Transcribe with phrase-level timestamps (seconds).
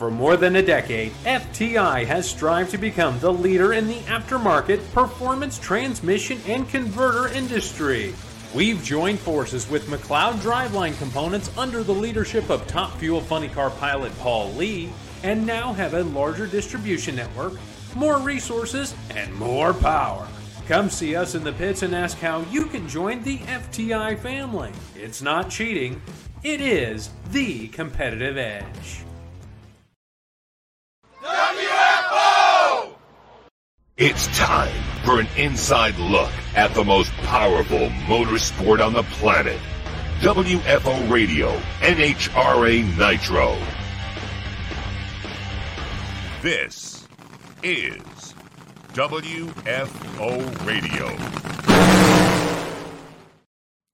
[0.00, 4.80] For more than a decade, FTI has strived to become the leader in the aftermarket
[4.94, 8.14] performance transmission and converter industry.
[8.54, 13.68] We've joined forces with McLeod Driveline Components under the leadership of top fuel funny car
[13.68, 14.90] pilot Paul Lee,
[15.22, 17.52] and now have a larger distribution network,
[17.94, 20.26] more resources, and more power.
[20.66, 24.72] Come see us in the pits and ask how you can join the FTI family.
[24.96, 26.00] It's not cheating,
[26.42, 29.04] it is the competitive edge.
[34.02, 34.72] It's time
[35.04, 39.58] for an inside look at the most powerful motorsport on the planet.
[40.20, 43.58] WFO Radio, NHRA Nitro.
[46.40, 47.06] This
[47.62, 48.34] is
[48.94, 51.08] WFO Radio.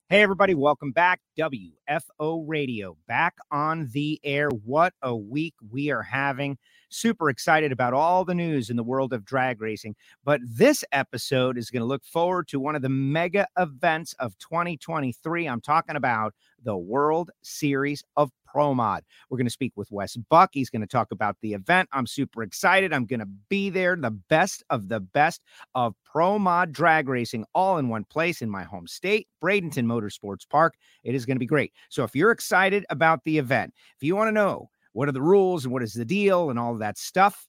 [0.08, 1.20] Hey, everybody, welcome back.
[1.36, 4.50] WFO Radio back on the air.
[4.50, 6.58] What a week we are having.
[6.88, 9.96] Super excited about all the news in the world of drag racing.
[10.24, 14.36] But this episode is going to look forward to one of the mega events of
[14.38, 15.46] 2023.
[15.46, 19.04] I'm talking about the World Series of Pro Mod.
[19.28, 20.50] We're going to speak with Wes Buck.
[20.52, 21.88] He's going to talk about the event.
[21.92, 22.92] I'm super excited.
[22.92, 25.42] I'm going to be there, the best of the best
[25.74, 30.48] of Pro Mod drag racing, all in one place in my home state, Bradenton Motorsports
[30.48, 30.74] Park.
[31.04, 31.72] It is going to be great.
[31.90, 35.20] So if you're excited about the event, if you want to know what are the
[35.20, 37.46] rules and what is the deal and all of that stuff,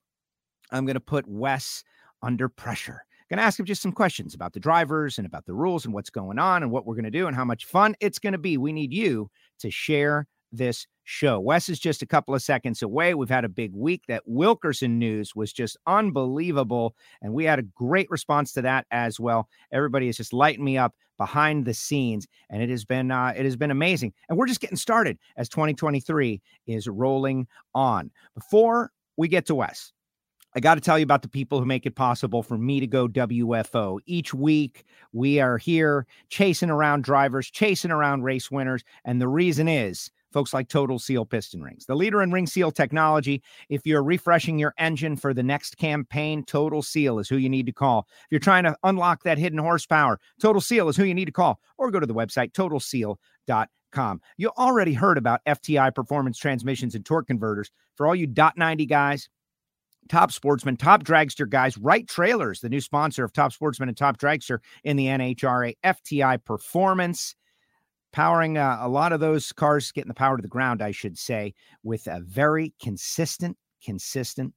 [0.69, 1.81] I'm going to put Wes
[2.21, 3.05] under pressure.
[3.29, 5.93] Going to ask him just some questions about the drivers and about the rules and
[5.93, 8.33] what's going on and what we're going to do and how much fun it's going
[8.33, 8.57] to be.
[8.57, 11.39] We need you to share this show.
[11.39, 13.13] Wes is just a couple of seconds away.
[13.13, 14.03] We've had a big week.
[14.07, 16.95] That Wilkerson news was just unbelievable.
[17.21, 19.47] And we had a great response to that as well.
[19.71, 22.27] Everybody is just lighting me up behind the scenes.
[22.49, 24.13] And it has been uh, it has been amazing.
[24.29, 28.11] And we're just getting started as 2023 is rolling on.
[28.35, 29.93] Before we get to Wes,
[30.55, 32.87] I got to tell you about the people who make it possible for me to
[32.87, 33.99] go WFO.
[34.05, 38.83] Each week, we are here chasing around drivers, chasing around race winners.
[39.05, 42.69] And the reason is folks like Total Seal piston rings, the leader in ring seal
[42.69, 43.41] technology.
[43.69, 47.65] If you're refreshing your engine for the next campaign, Total Seal is who you need
[47.65, 48.05] to call.
[48.07, 51.31] If you're trying to unlock that hidden horsepower, Total Seal is who you need to
[51.31, 54.21] call, or go to the website totalseal.com.
[54.37, 57.71] You already heard about FTI performance transmissions and torque converters.
[57.95, 59.29] For all you dot 90 guys,
[60.07, 64.19] top sportsman, top dragster guys, Right Trailers, the new sponsor of Top Sportsman and Top
[64.19, 67.35] Dragster in the NHRA, FTI Performance,
[68.11, 71.17] powering uh, a lot of those cars, getting the power to the ground, I should
[71.17, 71.53] say,
[71.83, 74.53] with a very consistent, consistent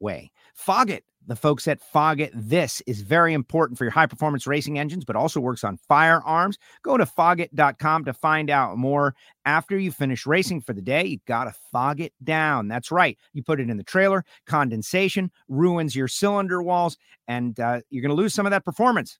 [0.00, 0.30] way.
[0.58, 5.04] Foggit, the folks at Foggit, this is very important for your high performance racing engines,
[5.04, 6.58] but also works on firearms.
[6.82, 9.14] Go to foggit.com to find out more.
[9.44, 12.68] After you finish racing for the day, you got to fog it down.
[12.68, 13.16] That's right.
[13.32, 16.96] You put it in the trailer, condensation ruins your cylinder walls,
[17.28, 19.18] and uh, you're going to lose some of that performance.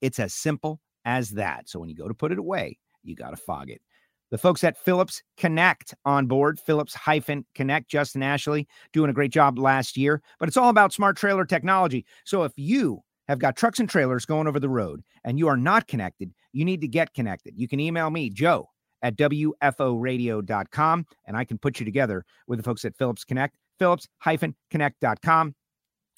[0.00, 1.68] It's as simple as that.
[1.68, 3.80] So when you go to put it away, you got to fog it.
[4.30, 9.30] The folks at Phillips Connect on board, Phillips hyphen Connect, Justin Ashley doing a great
[9.30, 12.04] job last year, but it's all about smart trailer technology.
[12.24, 15.56] So if you have got trucks and trailers going over the road and you are
[15.56, 17.54] not connected, you need to get connected.
[17.56, 18.68] You can email me, Joe
[19.02, 24.08] at WFOradio.com, and I can put you together with the folks at Phillips Connect, Phillips
[24.18, 25.54] hyphen Connect.com.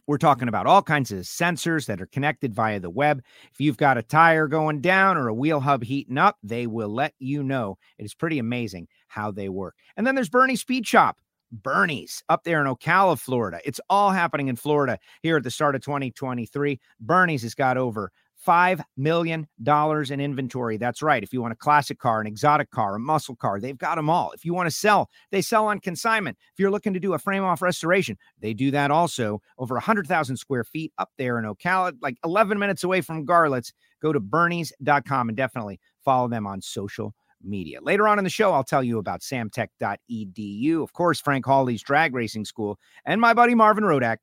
[0.09, 3.23] We're talking about all kinds of sensors that are connected via the web.
[3.53, 6.89] If you've got a tire going down or a wheel hub heating up, they will
[6.89, 7.77] let you know.
[7.99, 9.77] It is pretty amazing how they work.
[9.99, 11.21] And then there's Bernie Speed Shop.
[11.53, 13.61] Bernie's up there in Ocala, Florida.
[13.67, 16.81] It's all happening in Florida here at the start of 2023.
[17.01, 18.11] Bernie's has got over
[18.47, 20.77] $5 million in inventory.
[20.77, 21.23] That's right.
[21.23, 24.09] If you want a classic car, an exotic car, a muscle car, they've got them
[24.09, 24.33] all.
[24.33, 26.39] If you want to sell, they sell on consignment.
[26.53, 29.41] If you're looking to do a frame off restoration, they do that also.
[29.59, 33.73] Over 100,000 square feet up there in Ocala, like 11 minutes away from Garlits.
[34.01, 37.81] Go to bernies.com and definitely follow them on social media.
[37.83, 40.83] Later on in the show, I'll tell you about samtech.edu.
[40.83, 44.19] Of course, Frank Hawley's drag racing school and my buddy Marvin Rodak,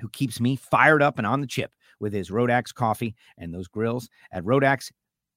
[0.00, 3.68] who keeps me fired up and on the chip with his Rodax coffee and those
[3.68, 4.90] grills at Rodax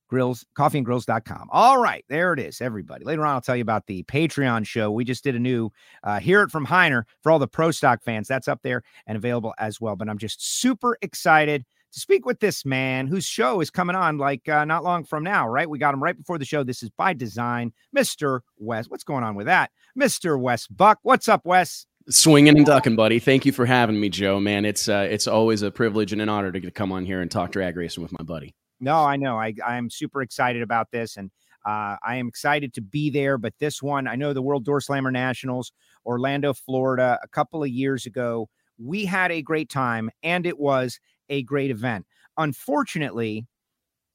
[0.09, 3.03] grills coffeeandgrills.com all right there it is everybody.
[3.03, 4.91] Later on i'll tell you about the patreon show.
[4.91, 5.71] We just did a new
[6.03, 8.27] uh, hear it from heiner for all the pro stock fans.
[8.27, 12.39] That's up there and available as well but i'm just super excited to speak with
[12.39, 15.69] this man whose show is coming on like uh, not long from now right?
[15.69, 16.63] We got him right before the show.
[16.63, 19.71] This is by design mr wes what's going on with that?
[19.97, 23.19] Mr wes buck what's up wes Swinging and ducking, buddy.
[23.19, 24.39] Thank you for having me, Joe.
[24.39, 27.21] Man, it's uh, it's always a privilege and an honor to to come on here
[27.21, 28.53] and talk drag racing with my buddy.
[28.79, 29.39] No, I know.
[29.39, 31.31] I I'm super excited about this, and
[31.65, 33.37] uh, I am excited to be there.
[33.37, 35.71] But this one, I know the World Door Slammer Nationals
[36.05, 38.49] Orlando, Florida, a couple of years ago.
[38.77, 40.99] We had a great time and it was
[41.29, 42.05] a great event.
[42.37, 43.45] Unfortunately,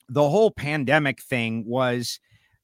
[0.08, 2.18] the whole pandemic thing was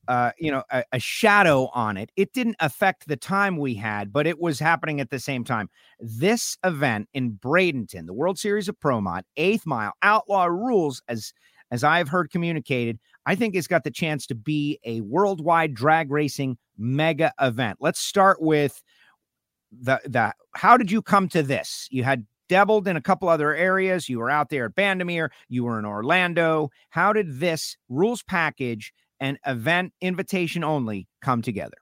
[0.08, 2.10] uh, you know, a, a, shadow on it.
[2.16, 5.70] It didn't affect the time we had, but it was happening at the same time.
[6.00, 11.32] This event in Bradenton, the World Series of Pro Mod eighth mile, outlaw rules, as
[11.70, 16.10] as I've heard communicated, I think it's got the chance to be a worldwide drag
[16.10, 17.78] racing mega event.
[17.80, 18.82] Let's start with
[19.72, 21.88] the the how did you come to this?
[21.90, 24.08] You had dabbled in a couple other areas.
[24.08, 26.70] You were out there at Bandimere, you were in Orlando.
[26.90, 31.76] How did this rules package and event invitation only come together?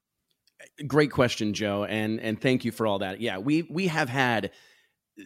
[0.87, 3.21] Great question, Joe, and and thank you for all that.
[3.21, 4.53] Yeah, we we have had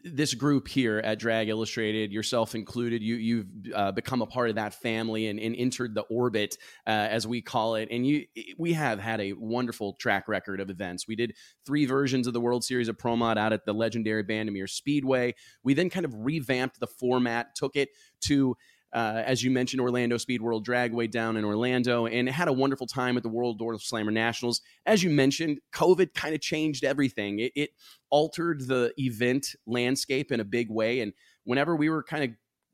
[0.05, 4.57] this group here at Drag Illustrated, yourself included, you you've uh, become a part of
[4.57, 6.57] that family and, and entered the orbit,
[6.87, 7.89] uh, as we call it.
[7.91, 8.27] And you,
[8.59, 11.07] we have had a wonderful track record of events.
[11.07, 14.25] We did three versions of the World Series of Pro Mod out at the legendary
[14.25, 15.35] Bandimere Speedway.
[15.63, 17.91] We then kind of revamped the format, took it
[18.23, 18.57] to
[18.97, 22.87] uh, as you mentioned, Orlando Speed World Dragway down in Orlando, and had a wonderful
[22.87, 24.63] time at the World Door Slammer Nationals.
[24.87, 27.41] As you mentioned, COVID kind of changed everything.
[27.41, 27.71] It, it
[28.09, 31.01] altered the event landscape in a big way.
[31.01, 31.13] And
[31.45, 32.31] whenever we were kind of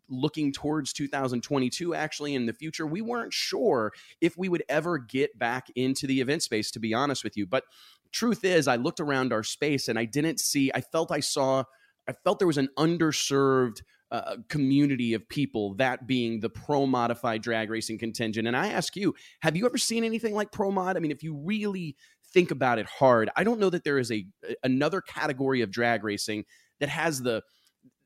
[0.08, 5.38] looking towards 2022 actually in the future we weren't sure if we would ever get
[5.38, 7.64] back into the event space to be honest with you but
[8.10, 11.64] truth is i looked around our space and i didn't see i felt i saw
[12.06, 13.80] i felt there was an underserved
[14.12, 18.46] uh, community of people, that being the pro modified drag racing contingent.
[18.46, 20.98] And I ask you, have you ever seen anything like pro mod?
[20.98, 21.96] I mean, if you really
[22.32, 24.26] think about it hard, I don't know that there is a
[24.62, 26.44] another category of drag racing
[26.78, 27.42] that has the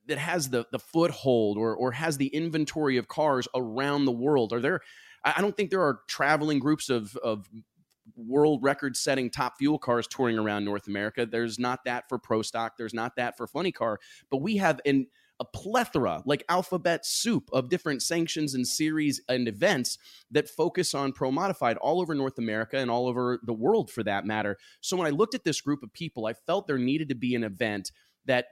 [0.07, 4.53] that has the the foothold or or has the inventory of cars around the world.
[4.53, 4.81] Are there?
[5.25, 7.49] I don't think there are traveling groups of of
[8.15, 11.27] world record setting top fuel cars touring around North America.
[11.27, 12.77] There's not that for Pro Stock.
[12.79, 13.99] There's not that for Funny Car.
[14.31, 15.09] But we have an
[15.39, 19.99] a plethora, like alphabet soup, of different sanctions and series and events
[20.31, 24.03] that focus on pro modified all over North America and all over the world for
[24.03, 24.57] that matter.
[24.81, 27.35] So when I looked at this group of people, I felt there needed to be
[27.35, 27.93] an event
[28.25, 28.47] that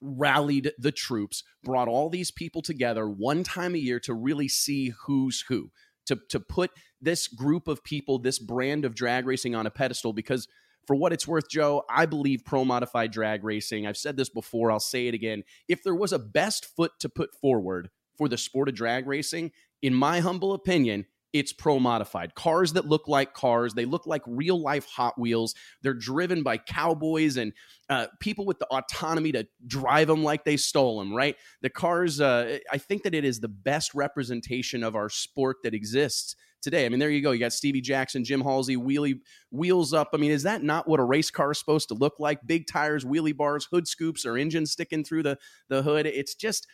[0.00, 4.92] rallied the troops, brought all these people together one time a year to really see
[5.06, 5.70] who's who,
[6.06, 6.70] to, to put
[7.00, 10.48] this group of people, this brand of drag racing on a pedestal because
[10.86, 13.86] for what it's worth, Joe, I believe pro modified drag racing.
[13.86, 15.42] I've said this before, I'll say it again.
[15.68, 19.52] If there was a best foot to put forward for the sport of drag racing,
[19.82, 22.34] in my humble opinion, it's pro modified.
[22.34, 23.74] Cars that look like cars.
[23.74, 25.54] They look like real life Hot Wheels.
[25.82, 27.52] They're driven by cowboys and
[27.90, 31.36] uh, people with the autonomy to drive them like they stole them, right?
[31.60, 35.74] The cars, uh, I think that it is the best representation of our sport that
[35.74, 36.36] exists
[36.66, 36.84] today.
[36.84, 37.30] I mean, there you go.
[37.30, 39.20] You got Stevie Jackson, Jim Halsey, wheelie
[39.52, 40.08] wheels up.
[40.12, 42.40] I mean, is that not what a race car is supposed to look like?
[42.44, 46.06] Big tires, wheelie bars, hood scoops, or engines sticking through the the hood.
[46.06, 46.66] It's just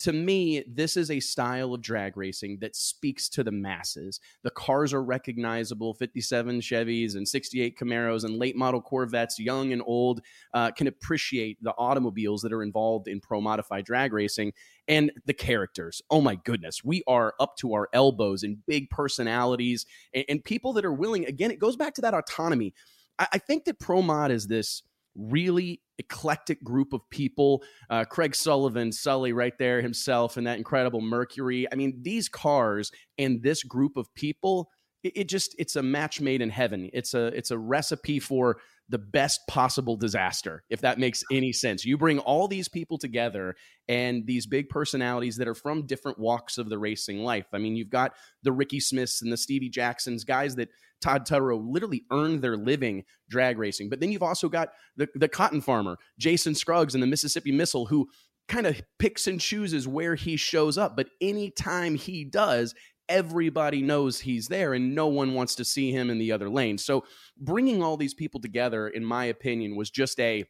[0.00, 4.18] to me, this is a style of drag racing that speaks to the masses.
[4.42, 9.82] The cars are recognizable 57 Chevys and 68 Camaros and late model Corvettes, young and
[9.84, 10.22] old,
[10.54, 14.52] uh, can appreciate the automobiles that are involved in pro modified drag racing
[14.88, 16.00] and the characters.
[16.10, 20.72] Oh my goodness, we are up to our elbows in big personalities and, and people
[20.74, 21.26] that are willing.
[21.26, 22.72] Again, it goes back to that autonomy.
[23.18, 24.82] I, I think that pro mod is this
[25.14, 27.62] really eclectic group of people.
[27.88, 31.66] Uh, Craig Sullivan, Sully, right there himself, and that incredible Mercury.
[31.70, 34.70] I mean, these cars and this group of people.
[35.02, 36.90] It, it just it's a match made in heaven.
[36.92, 38.58] It's a it's a recipe for
[38.90, 41.84] the best possible disaster, if that makes any sense.
[41.84, 43.54] You bring all these people together
[43.88, 47.46] and these big personalities that are from different walks of the racing life.
[47.52, 50.70] I mean, you've got the Ricky Smiths and the Stevie Jacksons, guys that
[51.00, 53.88] Todd Tutterow literally earned their living drag racing.
[53.88, 57.86] But then you've also got the, the cotton farmer, Jason Scruggs and the Mississippi Missile,
[57.86, 58.08] who
[58.48, 60.96] kind of picks and chooses where he shows up.
[60.96, 62.74] But anytime he does,
[63.10, 66.78] everybody knows he's there and no one wants to see him in the other lane.
[66.78, 67.04] So
[67.36, 70.44] bringing all these people together, in my opinion, was just a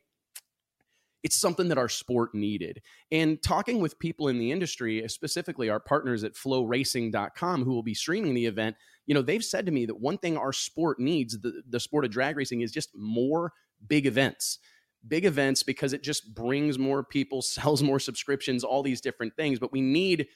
[1.23, 2.81] it's something that our sport needed.
[3.11, 7.95] And talking with people in the industry, specifically our partners at floracing.com who will be
[7.95, 8.76] streaming the event,
[9.07, 12.05] you know, they've said to me that one thing our sport needs, the, the sport
[12.05, 13.52] of drag racing, is just more
[13.87, 14.59] big events.
[15.09, 19.59] Big events because it just brings more people, sells more subscriptions, all these different things.
[19.59, 20.26] But we need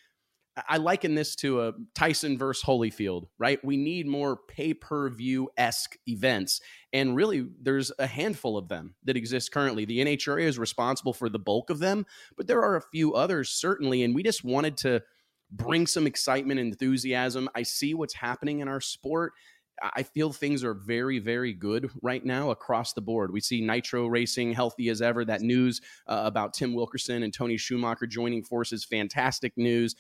[0.68, 3.62] I liken this to a Tyson versus Holyfield, right?
[3.64, 6.60] We need more pay per view esque events.
[6.92, 9.84] And really, there's a handful of them that exist currently.
[9.84, 12.06] The NHRA is responsible for the bulk of them,
[12.36, 14.04] but there are a few others, certainly.
[14.04, 15.02] And we just wanted to
[15.50, 17.48] bring some excitement and enthusiasm.
[17.54, 19.32] I see what's happening in our sport.
[19.82, 23.32] I feel things are very, very good right now across the board.
[23.32, 25.24] We see Nitro Racing healthy as ever.
[25.24, 29.94] That news uh, about Tim Wilkerson and Tony Schumacher joining forces, fantastic news.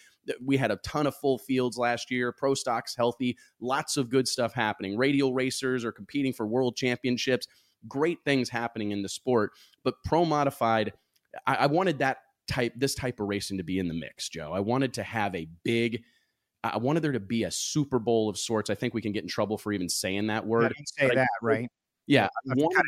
[0.44, 2.32] We had a ton of full fields last year.
[2.32, 3.36] Pro stocks healthy.
[3.60, 4.96] Lots of good stuff happening.
[4.96, 7.46] Radial racers are competing for world championships.
[7.88, 9.52] Great things happening in the sport.
[9.82, 10.92] But pro modified,
[11.46, 14.52] I, I wanted that type, this type of racing to be in the mix, Joe.
[14.52, 16.02] I wanted to have a big
[16.64, 18.70] I wanted there to be a Super Bowl of sorts.
[18.70, 20.72] I think we can get in trouble for even saying that word.
[20.86, 21.68] say that, right?
[22.06, 22.28] Yeah,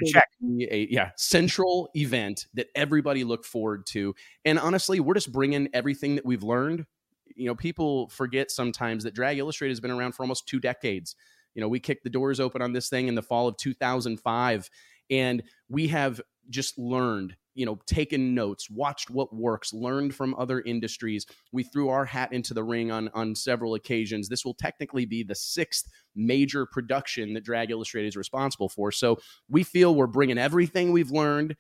[0.07, 0.29] check.
[0.71, 4.15] A, yeah, central event that everybody looked forward to.
[4.45, 6.87] And honestly, we're just bringing everything that we've learned.
[7.35, 11.17] You know, people forget sometimes that Drag Illustrated has been around for almost two decades.
[11.55, 14.71] You know, we kicked the doors open on this thing in the fall of 2005,
[15.11, 20.61] and we have just learned you know taken notes watched what works learned from other
[20.61, 21.27] industries.
[21.51, 24.29] We threw our hat into the ring on on several occasions.
[24.29, 28.93] This will technically be the sixth major production that drag illustrated is responsible for.
[28.93, 31.57] So we feel we're bringing everything we've learned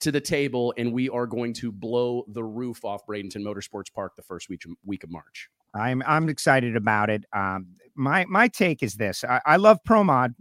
[0.00, 4.14] to the table and we are going to blow the roof off bradenton motorsports park
[4.16, 5.48] the first week, week of march.
[5.74, 7.24] I'm i'm excited about it.
[7.32, 9.24] Um, my my take is this.
[9.24, 10.34] I, I love promod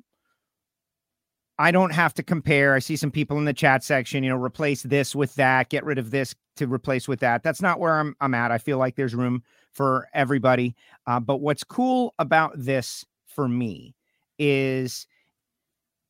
[1.63, 2.73] I don't have to compare.
[2.73, 5.85] I see some people in the chat section, you know, replace this with that, get
[5.85, 7.41] rid of this to replace with that.
[7.41, 8.51] That's not where I'm, I'm at.
[8.51, 9.41] I feel like there's room
[9.71, 10.75] for everybody.
[11.07, 13.95] Uh, but what's cool about this for me
[14.37, 15.07] is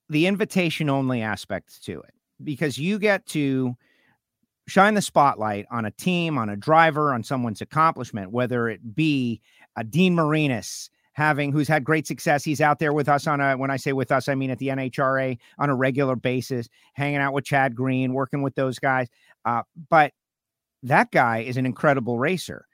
[0.09, 3.75] the invitation only aspect to it because you get to
[4.67, 9.39] shine the spotlight on a team, on a driver, on someone's accomplishment, whether it be
[9.75, 12.43] a Dean Marinis, having who's had great success.
[12.43, 14.59] He's out there with us on a when I say with us, I mean at
[14.59, 19.07] the NHRA on a regular basis, hanging out with Chad Green, working with those guys.
[19.45, 20.11] Uh, but
[20.83, 22.65] that guy is an incredible racer.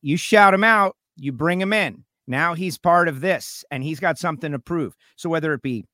[0.00, 2.04] You shout him out, you bring him in.
[2.26, 4.96] Now he's part of this and he's got something to prove.
[5.16, 5.84] So whether it be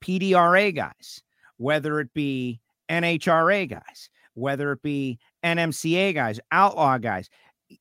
[0.00, 1.22] PDRA guys,
[1.56, 7.30] whether it be NHRA guys, whether it be NMCA guys, outlaw guys,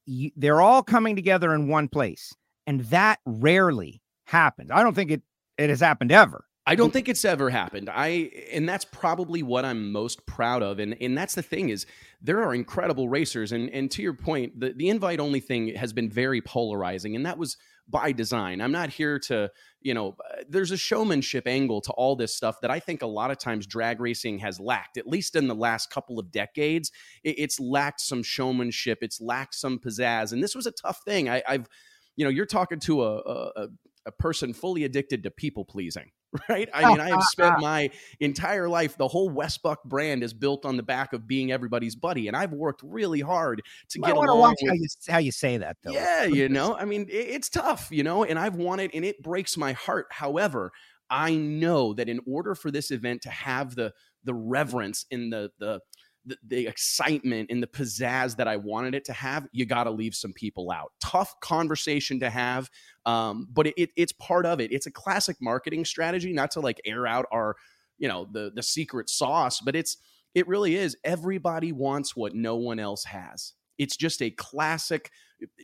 [0.06, 2.34] you, they're all coming together in one place
[2.67, 4.72] and that rarely happens.
[4.72, 5.22] I don't think it
[5.58, 6.46] it has happened ever.
[6.65, 7.89] I don't think it's ever happened.
[7.89, 10.79] I and that's probably what I'm most proud of.
[10.79, 11.86] And and that's the thing is
[12.22, 13.51] there are incredible racers.
[13.51, 17.15] And and to your point, the, the invite only thing has been very polarizing.
[17.15, 17.58] And that was
[17.89, 18.62] by design.
[18.62, 19.51] I'm not here to,
[19.82, 20.15] you know,
[20.48, 23.67] there's a showmanship angle to all this stuff that I think a lot of times
[23.67, 26.91] drag racing has lacked, at least in the last couple of decades.
[27.25, 30.32] It, it's lacked some showmanship, it's lacked some pizzazz.
[30.32, 31.29] And this was a tough thing.
[31.29, 31.67] I, I've
[32.15, 33.67] you know, you're talking to a, a,
[34.05, 36.12] a person fully addicted to people pleasing,
[36.50, 36.70] right?
[36.74, 37.89] I mean, I have spent my
[38.20, 41.96] entire life, the whole Wes Buck brand is built on the back of being everybody's
[41.96, 42.27] buddy.
[42.27, 44.39] And I've worked really hard to get along.
[44.39, 45.91] Watch with, how, you, how you say that, though.
[45.91, 49.22] Yeah, you know, I mean, it, it's tough, you know, and I've wanted, and it
[49.22, 50.08] breaks my heart.
[50.12, 50.72] However,
[51.10, 53.93] I know that in order for this event to have the
[54.24, 55.79] the reverence in the the
[56.25, 60.15] the, excitement and the pizzazz that I wanted it to have, you got to leave
[60.15, 60.92] some people out.
[61.01, 62.70] Tough conversation to have,
[63.06, 64.72] um, but it, it, it's part of it.
[64.72, 67.56] It's a classic marketing strategy, not to like air out our,
[67.98, 69.98] you know, the the secret sauce, but it's
[70.34, 70.98] it really is.
[71.03, 73.53] Everybody wants what no one else has.
[73.77, 75.12] It's just a classic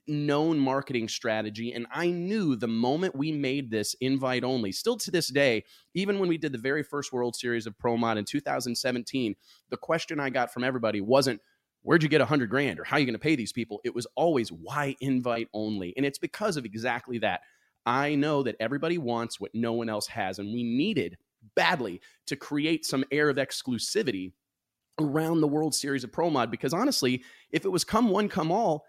[0.07, 1.73] known marketing strategy.
[1.73, 6.19] And I knew the moment we made this invite only, still to this day, even
[6.19, 9.35] when we did the very first World Series of Pro Mod in 2017,
[9.69, 11.41] the question I got from everybody wasn't,
[11.81, 13.79] Where'd you get a hundred grand or how are you going to pay these people?
[13.85, 15.93] It was always why invite only.
[15.95, 17.41] And it's because of exactly that.
[17.85, 20.39] I know that everybody wants what no one else has.
[20.39, 21.17] And we needed
[21.55, 24.33] badly to create some air of exclusivity
[24.99, 28.51] around the World Series of Pro Mod because honestly, if it was come one, come
[28.51, 28.85] all,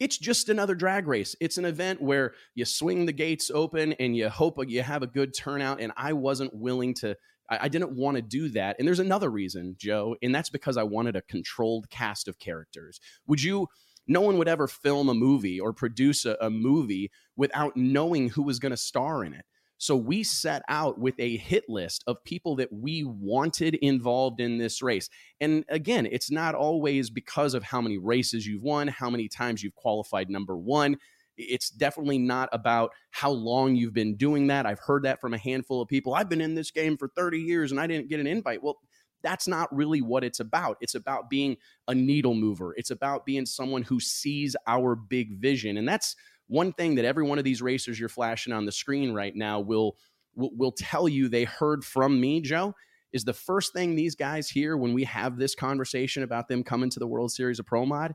[0.00, 1.36] it's just another drag race.
[1.40, 5.06] It's an event where you swing the gates open and you hope you have a
[5.06, 5.80] good turnout.
[5.80, 7.16] And I wasn't willing to,
[7.48, 8.76] I, didn't want to do that.
[8.78, 13.00] And there's another reason, Joe, and that's because I wanted a controlled cast of characters.
[13.26, 13.68] Would you?
[14.06, 18.42] No one would ever film a movie or produce a, a movie without knowing who
[18.42, 19.46] was going to star in it.
[19.84, 24.56] So we set out with a hit list of people that we wanted involved in
[24.56, 25.10] this race.
[25.42, 29.62] And again, it's not always because of how many races you've won, how many times
[29.62, 30.96] you've qualified number one.
[31.36, 34.64] It's definitely not about how long you've been doing that.
[34.64, 36.14] I've heard that from a handful of people.
[36.14, 38.62] I've been in this game for 30 years and I didn't get an invite.
[38.62, 38.78] Well,
[39.22, 40.78] that's not really what it's about.
[40.80, 42.72] It's about being a needle mover.
[42.78, 45.76] It's about being someone who sees our big vision.
[45.76, 46.16] And that's
[46.48, 49.60] one thing that every one of these racers you're flashing on the screen right now
[49.60, 49.96] will
[50.36, 52.74] will, tell you they heard from me, Joe,
[53.12, 56.90] is the first thing these guys hear when we have this conversation about them coming
[56.90, 58.14] to the World Series of Pro Mod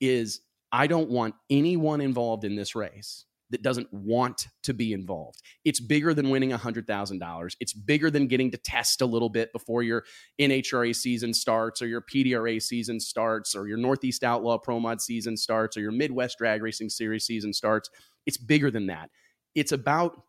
[0.00, 0.40] is
[0.72, 5.42] I don't want anyone involved in this race that doesn't want to be involved.
[5.64, 7.56] It's bigger than winning $100,000.
[7.60, 10.04] It's bigger than getting to test a little bit before your
[10.40, 15.36] NHRA season starts or your PDRA season starts or your Northeast Outlaw Pro Mod season
[15.36, 17.88] starts or your Midwest Drag Racing Series season starts.
[18.26, 19.10] It's bigger than that.
[19.54, 20.22] It's about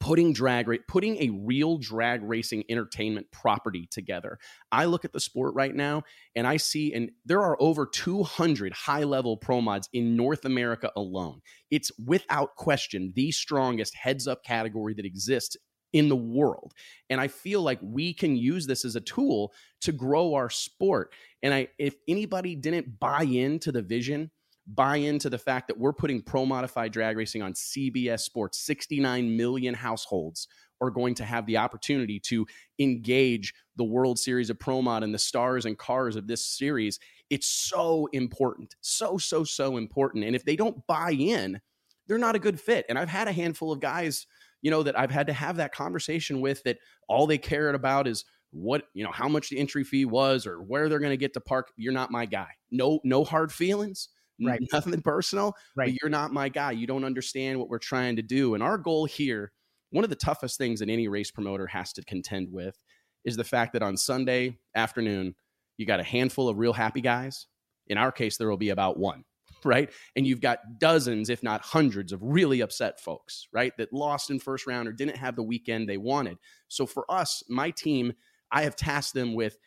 [0.00, 4.38] putting drag putting a real drag racing entertainment property together.
[4.70, 6.02] I look at the sport right now
[6.34, 10.90] and I see and there are over 200 high level pro mods in North America
[10.96, 11.40] alone.
[11.70, 15.56] It's without question the strongest heads up category that exists
[15.92, 16.74] in the world.
[17.08, 21.12] And I feel like we can use this as a tool to grow our sport.
[21.42, 24.30] And I if anybody didn't buy into the vision
[24.66, 28.58] buy into the fact that we're putting pro modified drag racing on CBS Sports.
[28.58, 30.48] 69 million households
[30.80, 32.46] are going to have the opportunity to
[32.78, 36.98] engage the World Series of Pro Mod and the stars and cars of this series.
[37.30, 38.74] It's so important.
[38.80, 40.24] So, so, so important.
[40.24, 41.60] And if they don't buy in,
[42.06, 42.86] they're not a good fit.
[42.88, 44.26] And I've had a handful of guys,
[44.62, 48.06] you know, that I've had to have that conversation with that all they cared about
[48.06, 51.16] is what, you know, how much the entry fee was or where they're going to
[51.16, 51.72] get to park.
[51.76, 52.48] You're not my guy.
[52.70, 54.08] No, no hard feelings
[54.40, 54.60] right.
[54.72, 55.86] nothing personal, right.
[55.86, 56.72] but you're not my guy.
[56.72, 58.54] You don't understand what we're trying to do.
[58.54, 59.52] And our goal here,
[59.90, 62.78] one of the toughest things that any race promoter has to contend with
[63.24, 65.34] is the fact that on Sunday afternoon,
[65.76, 67.46] you got a handful of real happy guys.
[67.88, 69.24] In our case, there will be about one,
[69.64, 69.90] right?
[70.14, 73.72] And you've got dozens, if not hundreds, of really upset folks, right?
[73.76, 76.38] That lost in first round or didn't have the weekend they wanted.
[76.68, 78.14] So for us, my team,
[78.50, 79.58] I have tasked them with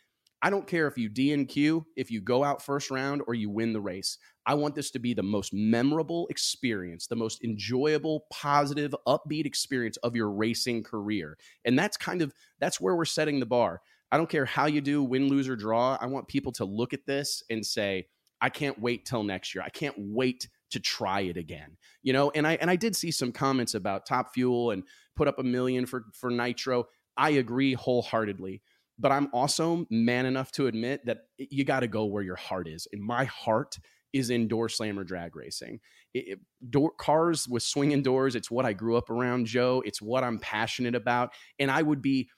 [0.41, 3.73] I don't care if you DNQ, if you go out first round or you win
[3.73, 4.17] the race.
[4.50, 9.96] I want this to be the most memorable experience, the most enjoyable, positive, upbeat experience
[9.98, 11.38] of your racing career.
[11.65, 13.79] And that's kind of that's where we're setting the bar.
[14.12, 16.00] I don't care how you do, win, lose or draw.
[16.01, 18.08] I want people to look at this and say,
[18.41, 19.63] I can't wait till next year.
[19.63, 21.77] I can't wait to try it again.
[22.01, 24.82] You know, and I and I did see some comments about Top Fuel and
[25.15, 26.86] put up a million for for Nitro.
[27.15, 28.63] I agree wholeheartedly
[29.01, 32.68] but I'm also man enough to admit that you got to go where your heart
[32.68, 32.86] is.
[32.91, 33.79] And my heart
[34.13, 35.79] is in door slammer drag racing.
[36.13, 39.83] It, it, door, cars with swinging doors, it's what I grew up around, Joe.
[39.85, 41.33] It's what I'm passionate about.
[41.59, 42.29] And I would be,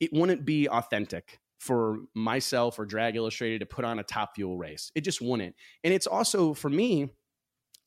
[0.00, 4.56] it wouldn't be authentic for myself or Drag Illustrated to put on a top fuel
[4.56, 4.92] race.
[4.94, 5.54] It just wouldn't.
[5.84, 7.10] And it's also for me,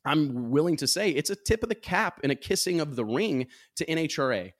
[0.05, 3.05] I'm willing to say it's a tip of the cap and a kissing of the
[3.05, 4.51] ring to NHRA.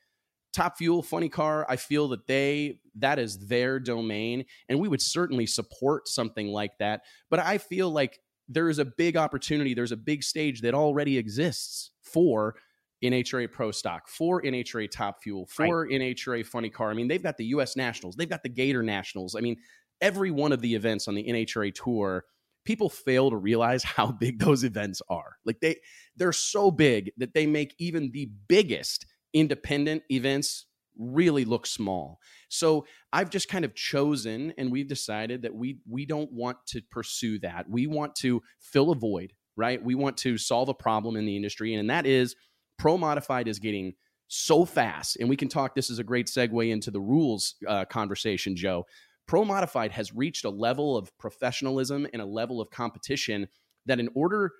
[0.53, 5.01] Top Fuel, Funny Car, I feel that they that is their domain, and we would
[5.01, 7.03] certainly support something like that.
[7.29, 8.19] But I feel like
[8.53, 9.73] there is a big opportunity.
[9.73, 12.55] There's a big stage that already exists for
[13.03, 15.91] NHRA Pro Stock, for NHRA Top Fuel, for right.
[15.91, 16.91] NHRA Funny Car.
[16.91, 17.75] I mean, they've got the U.S.
[17.75, 19.35] Nationals, they've got the Gator Nationals.
[19.35, 19.57] I mean,
[20.01, 22.25] every one of the events on the NHRA tour
[22.65, 25.37] people fail to realize how big those events are.
[25.45, 25.77] Like they
[26.15, 30.65] they're so big that they make even the biggest independent events
[30.97, 32.19] really look small.
[32.51, 36.81] So I've just kind of chosen and we've decided that we we don't want to
[36.91, 37.69] pursue that.
[37.69, 39.83] We want to fill a void, right?
[39.83, 42.35] We want to solve a problem in the industry and that is
[42.77, 43.93] pro modified is getting
[44.27, 47.85] so fast and we can talk this is a great segue into the rules uh,
[47.85, 48.85] conversation, Joe.
[49.27, 53.47] Pro modified has reached a level of professionalism and a level of competition
[53.85, 54.51] that in order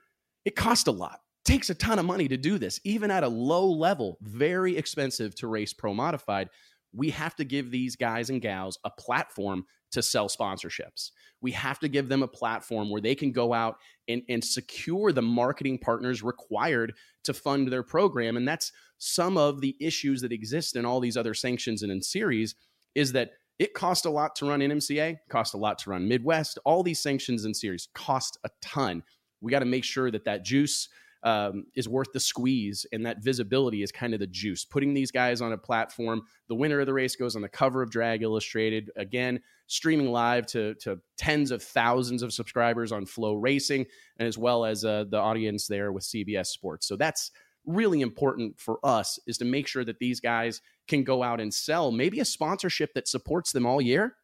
[0.46, 3.28] it costs a lot takes a ton of money to do this, even at a
[3.28, 6.50] low level, very expensive to race pro modified.
[6.94, 11.12] We have to give these guys and gals a platform to sell sponsorships.
[11.42, 13.76] We have to give them a platform where they can go out
[14.08, 18.38] and, and secure the marketing partners required to fund their program.
[18.38, 22.02] And that's some of the issues that exist in all these other sanctions and in
[22.02, 22.56] series
[22.96, 26.58] is that it costs a lot to run NMCA, cost a lot to run Midwest.
[26.66, 29.04] All these sanctions and series cost a ton.
[29.42, 30.90] We got to make sure that that juice
[31.24, 34.66] um, is worth the squeeze, and that visibility is kind of the juice.
[34.66, 37.82] Putting these guys on a platform, the winner of the race goes on the cover
[37.82, 38.90] of Drag Illustrated.
[38.96, 43.86] Again, streaming live to to tens of thousands of subscribers on FloRacing,
[44.18, 46.88] and as well as uh, the audience there with CBS Sports.
[46.88, 47.32] So that's
[47.66, 51.54] really important for us is to make sure that these guys can go out and
[51.54, 54.16] sell maybe a sponsorship that supports them all year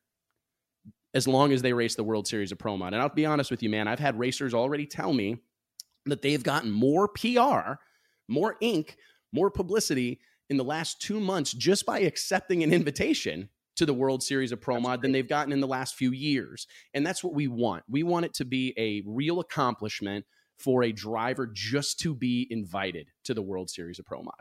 [1.14, 2.94] as long as they race the World Series of Pro Mod.
[2.94, 5.38] And I'll be honest with you, man, I've had racers already tell me
[6.10, 7.74] that they've gotten more PR,
[8.28, 8.98] more ink,
[9.32, 14.24] more publicity in the last two months just by accepting an invitation to the World
[14.24, 16.68] Series of Pro Mod than they've gotten in the last few years.
[16.94, 17.84] And that's what we want.
[17.88, 20.26] We want it to be a real accomplishment
[20.58, 24.34] for a driver just to be invited to the World Series of Pro Mod.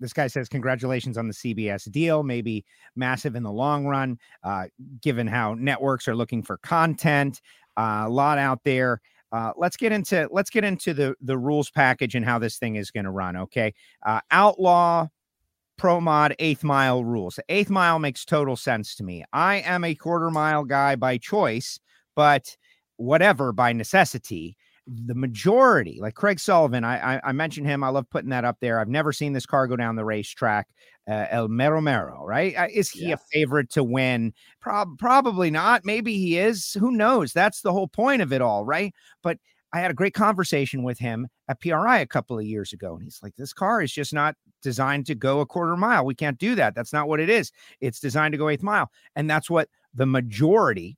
[0.00, 2.22] This guy says, Congratulations on the CBS deal.
[2.22, 2.64] Maybe
[2.96, 4.64] massive in the long run, uh,
[5.00, 7.40] given how networks are looking for content.
[7.76, 9.00] Uh, a lot out there.
[9.32, 12.76] Uh, let's get into let's get into the the rules package and how this thing
[12.76, 13.36] is going to run.
[13.36, 15.08] Okay, uh, outlaw
[15.76, 17.38] pro mod eighth mile rules.
[17.48, 19.24] eighth mile makes total sense to me.
[19.32, 21.78] I am a quarter mile guy by choice,
[22.14, 22.56] but
[22.96, 27.82] whatever by necessity the majority, like Craig Sullivan, I, I, I mentioned him.
[27.82, 28.78] I love putting that up there.
[28.78, 30.68] I've never seen this car go down the racetrack.
[31.08, 32.56] Uh, El Mero Mero, right?
[32.56, 33.20] Uh, is he yes.
[33.20, 34.32] a favorite to win?
[34.60, 35.84] Prob- probably not.
[35.84, 36.72] Maybe he is.
[36.74, 37.32] Who knows?
[37.32, 38.92] That's the whole point of it all, right?
[39.22, 39.38] But
[39.72, 43.02] I had a great conversation with him at PRI a couple of years ago, and
[43.02, 46.04] he's like, "This car is just not designed to go a quarter mile.
[46.04, 46.74] We can't do that.
[46.74, 47.52] That's not what it is.
[47.80, 50.96] It's designed to go eighth mile, and that's what the majority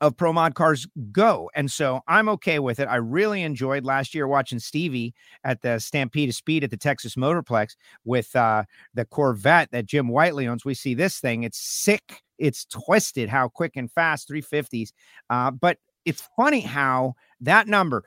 [0.00, 1.50] of pro mod cars go.
[1.54, 2.88] And so I'm okay with it.
[2.88, 7.16] I really enjoyed last year watching Stevie at the Stampede of Speed at the Texas
[7.16, 10.64] Motorplex with uh, the Corvette that Jim Whiteley owns.
[10.64, 14.90] We see this thing, it's sick, it's twisted, how quick and fast 350s.
[15.28, 18.04] Uh, but it's funny how that number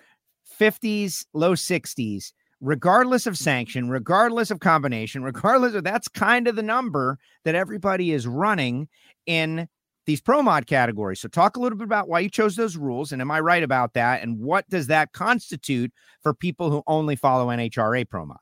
[0.60, 6.64] 50s, low 60s, regardless of sanction, regardless of combination, regardless of that's kind of the
[6.64, 8.88] number that everybody is running
[9.26, 9.68] in
[10.06, 11.20] these pro mod categories.
[11.20, 13.64] So, talk a little bit about why you chose those rules, and am I right
[13.64, 14.22] about that?
[14.22, 18.38] And what does that constitute for people who only follow NHRA pro mod?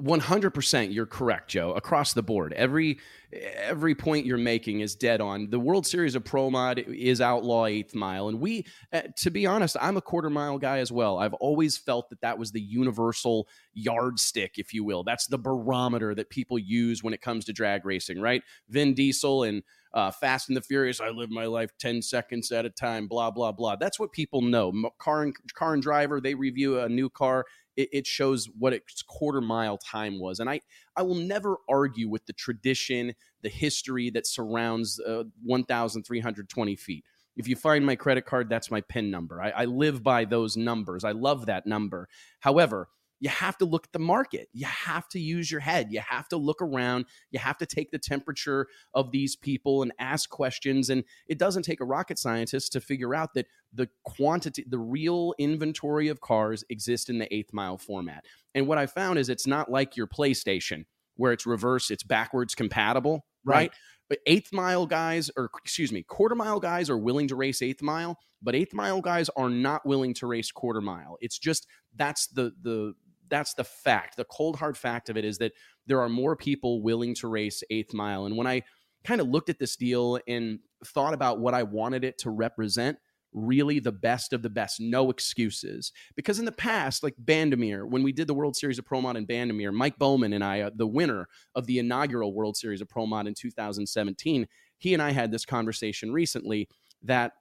[0.00, 2.98] 100% you're correct joe across the board every
[3.32, 7.66] every point you're making is dead on the world series of pro mod is outlaw
[7.66, 11.18] eighth mile and we uh, to be honest i'm a quarter mile guy as well
[11.18, 16.14] i've always felt that that was the universal yardstick if you will that's the barometer
[16.14, 19.62] that people use when it comes to drag racing right vin diesel and
[19.94, 23.30] uh, Fast and the Furious, I live my life 10 seconds at a time, blah,
[23.30, 23.76] blah, blah.
[23.76, 24.72] That's what people know.
[24.98, 27.44] Car and, car and driver, they review a new car
[27.76, 30.40] it, it shows what its quarter mile time was.
[30.40, 30.60] And I,
[30.96, 37.04] I will never argue with the tradition, the history that surrounds uh, 1,320 feet.
[37.36, 39.40] If you find my credit card, that's my PIN number.
[39.40, 41.02] I, I live by those numbers.
[41.02, 42.08] I love that number.
[42.40, 42.88] However,
[43.22, 44.48] you have to look at the market.
[44.52, 45.92] You have to use your head.
[45.92, 47.04] You have to look around.
[47.30, 50.90] You have to take the temperature of these people and ask questions.
[50.90, 55.34] And it doesn't take a rocket scientist to figure out that the quantity, the real
[55.38, 58.24] inventory of cars exist in the eighth mile format.
[58.56, 62.56] And what I found is it's not like your PlayStation where it's reverse, it's backwards
[62.56, 63.54] compatible, right?
[63.54, 63.72] right?
[64.08, 67.82] But eighth mile guys, or excuse me, quarter mile guys are willing to race eighth
[67.82, 71.18] mile, but eighth mile guys are not willing to race quarter mile.
[71.20, 72.94] It's just that's the the
[73.32, 74.18] that's the fact.
[74.18, 75.52] The cold hard fact of it is that
[75.86, 78.26] there are more people willing to race eighth mile.
[78.26, 78.62] And when I
[79.04, 82.98] kind of looked at this deal and thought about what I wanted it to represent,
[83.32, 85.92] really the best of the best, no excuses.
[86.14, 89.16] Because in the past, like Bandimere, when we did the World Series of Pro Mod
[89.16, 92.90] in Bandimere, Mike Bowman and I, uh, the winner of the inaugural World Series of
[92.90, 96.68] Pro Mod in 2017, he and I had this conversation recently
[97.02, 97.32] that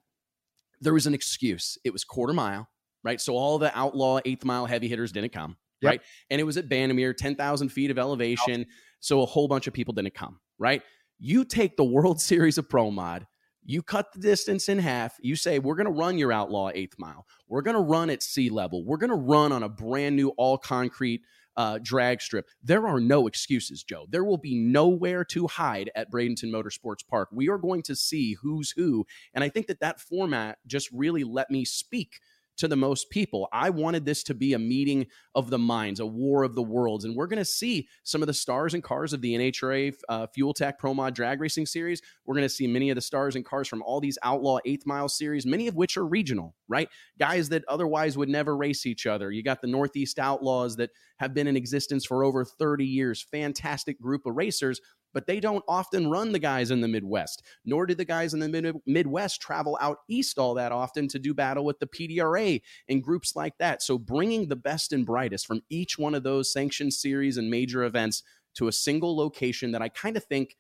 [0.80, 1.78] there was an excuse.
[1.84, 2.70] It was quarter mile,
[3.04, 3.20] right?
[3.20, 5.90] So all the outlaw eighth mile heavy hitters didn't come yep.
[5.90, 6.02] right?
[6.30, 8.66] And it was at Bandimere, 10,000 feet of elevation.
[9.00, 10.82] So a whole bunch of people didn't come, right?
[11.20, 13.28] You take the World Series of Pro Mod,
[13.64, 15.18] you cut the distance in half.
[15.22, 17.26] You say, we're going to run your outlaw eighth mile.
[17.48, 18.84] We're going to run at sea level.
[18.84, 21.22] We're going to run on a brand new all concrete
[21.58, 22.48] uh, drag strip.
[22.64, 24.06] There are no excuses, Joe.
[24.10, 27.30] There will be nowhere to hide at Bradenton Motorsports Park.
[27.32, 29.06] We are going to see who's who.
[29.34, 32.20] And I think that that format just really let me speak
[32.62, 33.48] to the most people.
[33.52, 37.06] I wanted this to be a meeting of the minds, a war of the worlds.
[37.06, 40.28] And we're going to see some of the stars and cars of the NHRA uh,
[40.28, 42.04] FuelTech Pro Mod Drag Racing Series.
[42.24, 44.86] We're going to see many of the stars and cars from all these Outlaw Eighth
[44.86, 46.88] Mile Series, many of which are regional, right?
[47.18, 49.32] Guys that otherwise would never race each other.
[49.32, 53.24] You got the Northeast Outlaws that have been in existence for over 30 years.
[53.24, 54.80] Fantastic group of racers
[55.14, 58.40] but they don't often run the guys in the Midwest, nor do the guys in
[58.40, 62.62] the Mid- Midwest travel out east all that often to do battle with the PDRA
[62.90, 63.82] and groups like that.
[63.82, 67.84] So bringing the best and brightest from each one of those sanctioned series and major
[67.84, 68.24] events
[68.56, 70.56] to a single location that I kind of think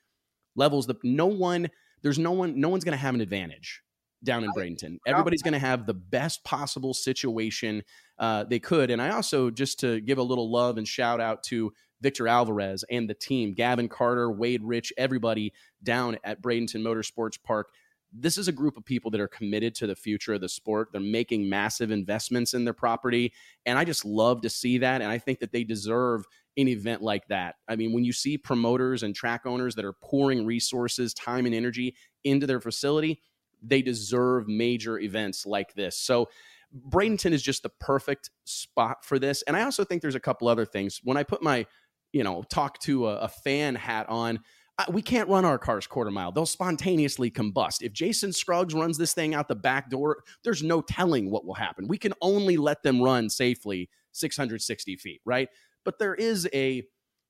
[0.55, 1.69] levels the no one
[2.01, 3.83] there's no one no one's going to have an advantage
[4.23, 4.97] down in Bradenton.
[5.07, 7.83] Everybody's going to have the best possible situation
[8.19, 8.91] uh, they could.
[8.91, 12.83] And I also, just to give a little love and shout out to Victor Alvarez
[12.89, 17.69] and the team, Gavin Carter, Wade Rich, everybody down at Bradenton Motorsports Park.
[18.13, 20.89] This is a group of people that are committed to the future of the sport.
[20.91, 23.31] They're making massive investments in their property.
[23.65, 25.01] And I just love to see that.
[25.01, 26.25] And I think that they deserve
[26.57, 27.55] an event like that.
[27.69, 31.55] I mean, when you see promoters and track owners that are pouring resources, time, and
[31.55, 33.21] energy into their facility,
[33.63, 35.97] they deserve major events like this.
[35.97, 36.27] So,
[36.89, 39.41] Bradenton is just the perfect spot for this.
[39.43, 41.01] And I also think there's a couple other things.
[41.03, 41.65] When I put my
[42.13, 44.39] you know, talk to a, a fan hat on.
[44.89, 46.31] we can't run our cars quarter mile.
[46.31, 47.81] They'll spontaneously combust.
[47.81, 51.53] If Jason Scruggs runs this thing out the back door, there's no telling what will
[51.53, 51.87] happen.
[51.87, 55.49] We can only let them run safely 660 feet, right?
[55.83, 56.83] But there is a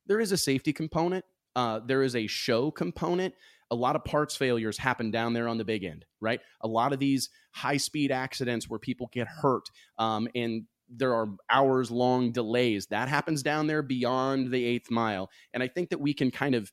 [0.08, 1.26] there is a safety component.
[1.56, 3.34] Uh, there is a show component.
[3.70, 6.41] A lot of parts failures happen down there on the big end, right?
[6.62, 10.63] A lot of these high speed accidents where people get hurt um, and
[10.96, 15.30] there are hours long delays that happens down there beyond the eighth mile.
[15.54, 16.72] And I think that we can kind of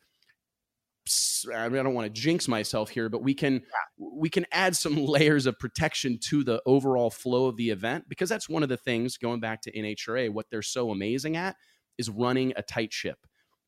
[1.55, 3.61] I, mean, I don't want to jinx myself here, but we can yeah.
[3.99, 8.29] we can add some layers of protection to the overall flow of the event because
[8.29, 10.31] that's one of the things going back to NHRA.
[10.31, 11.57] What they're so amazing at
[11.97, 13.19] is running a tight ship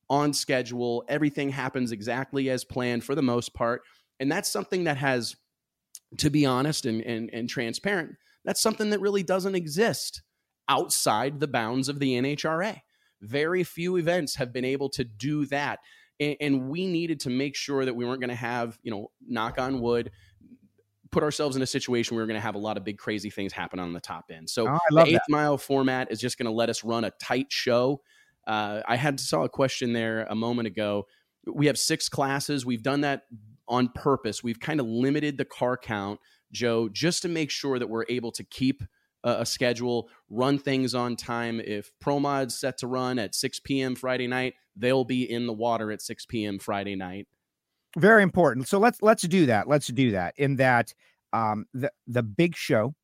[0.08, 1.04] on schedule.
[1.08, 3.82] Everything happens exactly as planned for the most part,
[4.18, 5.36] and that's something that has,
[6.18, 10.22] to be honest and and, and transparent, that's something that really doesn't exist
[10.70, 12.80] outside the bounds of the NHRA.
[13.20, 15.80] Very few events have been able to do that
[16.20, 19.10] and, and we needed to make sure that we weren't going to have, you know,
[19.26, 20.10] knock on wood,
[21.10, 23.30] put ourselves in a situation where we're going to have a lot of big crazy
[23.30, 24.48] things happen on the top end.
[24.48, 25.30] So oh, the eighth that.
[25.30, 28.02] mile format is just going to let us run a tight show.
[28.46, 31.06] Uh, I had saw a question there a moment ago.
[31.46, 32.66] We have six classes.
[32.66, 33.22] We've done that
[33.66, 34.44] on purpose.
[34.44, 36.20] We've kind of limited the car count,
[36.52, 38.82] Joe, just to make sure that we're able to keep
[39.24, 41.60] a, schedule, run things on time.
[41.60, 43.94] If ProMod's set to run at 6 p.m.
[43.94, 46.58] Friday night, they'll be in the water at 6 p.m.
[46.58, 47.28] Friday night.
[47.96, 48.68] Very important.
[48.68, 49.68] So let's let's do that.
[49.68, 50.34] Let's do that.
[50.36, 50.94] In that,
[51.32, 52.94] um, the the big show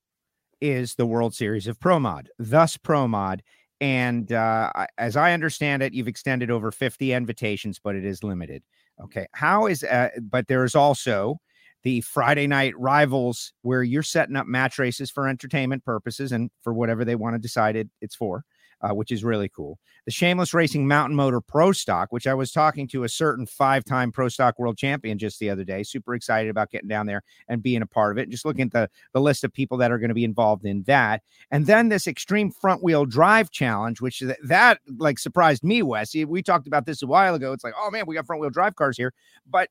[0.61, 2.29] is the World Series of ProMod.
[2.39, 3.41] Thus ProMod
[3.81, 8.63] And uh, as I understand it, you've extended over 50 invitations, but it is limited.
[9.03, 9.27] Okay.
[9.33, 11.39] How is, uh, but there is also
[11.87, 16.75] the Friday night rivals where you're setting up match races for entertainment purposes and for
[16.75, 18.45] whatever they want to decide it, it's for.
[18.83, 19.79] Uh, which is really cool.
[20.05, 23.87] The Shameless Racing Mountain Motor Pro Stock, which I was talking to a certain five
[23.87, 25.83] time Pro Stock World Champion just the other day.
[25.83, 28.29] Super excited about getting down there and being a part of it.
[28.29, 30.83] Just looking at the, the list of people that are going to be involved in
[30.83, 31.23] that.
[31.51, 36.15] And then this Extreme Front Wheel Drive Challenge, which that, that like surprised me, Wes.
[36.15, 37.55] We talked about this a while ago.
[37.55, 39.15] It's like, oh man, we got front wheel drive cars here.
[39.49, 39.71] But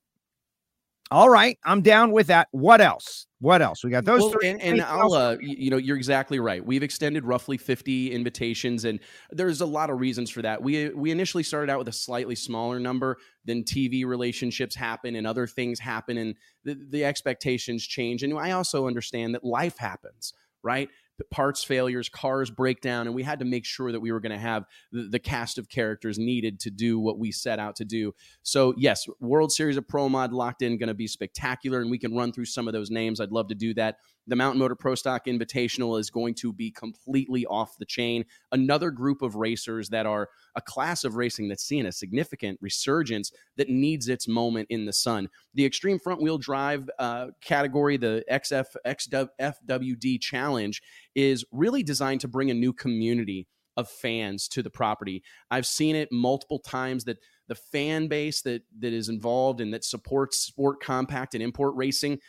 [1.12, 2.48] all right, I'm down with that.
[2.52, 3.28] What else?
[3.40, 3.84] What else?
[3.84, 4.50] We got those well, three.
[4.50, 6.66] And, and I'll, uh, you know, you're exactly right.
[6.66, 10.64] We've extended roughly 50 invitations, and there's a lot of reasons for that.
[10.64, 13.18] We we initially started out with a slightly smaller number.
[13.44, 18.24] Then TV relationships happen, and other things happen, and the, the expectations change.
[18.24, 20.90] And I also understand that life happens, right?
[21.24, 24.32] Parts failures, cars break down, and we had to make sure that we were going
[24.32, 27.86] to have the, the, cast of characters needed to do what we set out to
[27.86, 28.14] do.
[28.44, 31.98] So, yes, World Series of Pro Mod locked in, going to be spectacular, and we
[31.98, 33.20] can run through some of those names.
[33.20, 33.98] I'd love to do that.
[34.28, 38.26] The Mountain Motor Pro Stock Invitational is going to be completely off the chain.
[38.52, 43.32] Another group of racers that are a class of racing that's seeing a significant resurgence
[43.58, 45.30] that needs its moment in the sun.
[45.54, 50.82] The Extreme Front Wheel Drive uh, category, the XF XFWD Challenge,
[51.14, 55.24] is really designed to bring a new community of fans to the property.
[55.52, 59.84] I've seen it multiple times that the fan base that that is involved and that
[59.84, 62.20] supports sport compact and import racing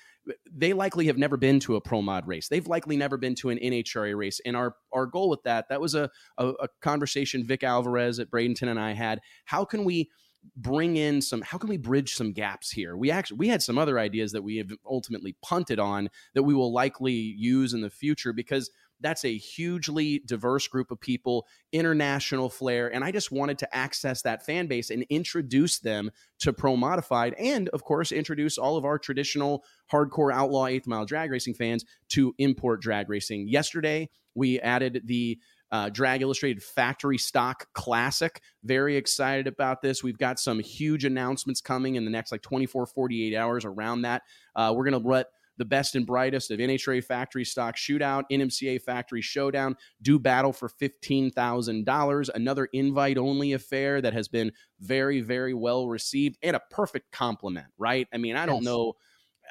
[0.50, 2.48] they likely have never been to a pro mod race.
[2.48, 4.40] They've likely never been to an NHRA race.
[4.44, 8.30] And our our goal with that, that was a, a, a conversation Vic Alvarez at
[8.30, 9.20] Bradenton and I had.
[9.44, 10.10] How can we
[10.56, 13.78] bring in some how can we bridge some gaps here we actually we had some
[13.78, 17.90] other ideas that we have ultimately punted on that we will likely use in the
[17.90, 22.92] future because that's a hugely diverse group of people, international flair.
[22.92, 27.34] And I just wanted to access that fan base and introduce them to Pro Modified
[27.34, 31.84] and, of course, introduce all of our traditional hardcore outlaw eighth mile drag racing fans
[32.10, 33.48] to import drag racing.
[33.48, 35.38] Yesterday, we added the
[35.70, 38.40] uh, Drag Illustrated Factory Stock Classic.
[38.64, 40.02] Very excited about this.
[40.02, 44.22] We've got some huge announcements coming in the next like 24, 48 hours around that.
[44.54, 45.26] Uh, we're going to let
[45.58, 50.68] the best and brightest of NHRA Factory Stock Shootout, NMCA Factory Showdown, do battle for
[50.68, 52.28] $15,000.
[52.34, 57.68] Another invite only affair that has been very, very well received and a perfect compliment,
[57.78, 58.06] right?
[58.12, 58.64] I mean, I don't yes.
[58.64, 58.92] know.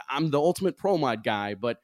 [0.09, 1.79] I'm the ultimate pro mod guy, but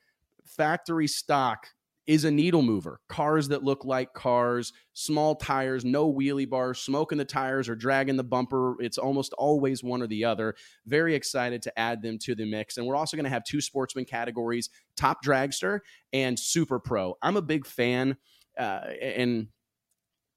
[0.46, 1.68] factory stock
[2.08, 3.00] is a needle mover.
[3.08, 8.18] Cars that look like cars, small tires, no wheelie bars, smoking the tires or dragging
[8.18, 8.76] the bumper.
[8.80, 10.56] It's almost always one or the other.
[10.86, 12.78] Very excited to add them to the mix.
[12.78, 15.80] And we're also going to have two sportsman categories top dragster
[16.12, 17.16] and super pro.
[17.22, 18.18] I'm a big fan.
[18.58, 19.48] Uh, and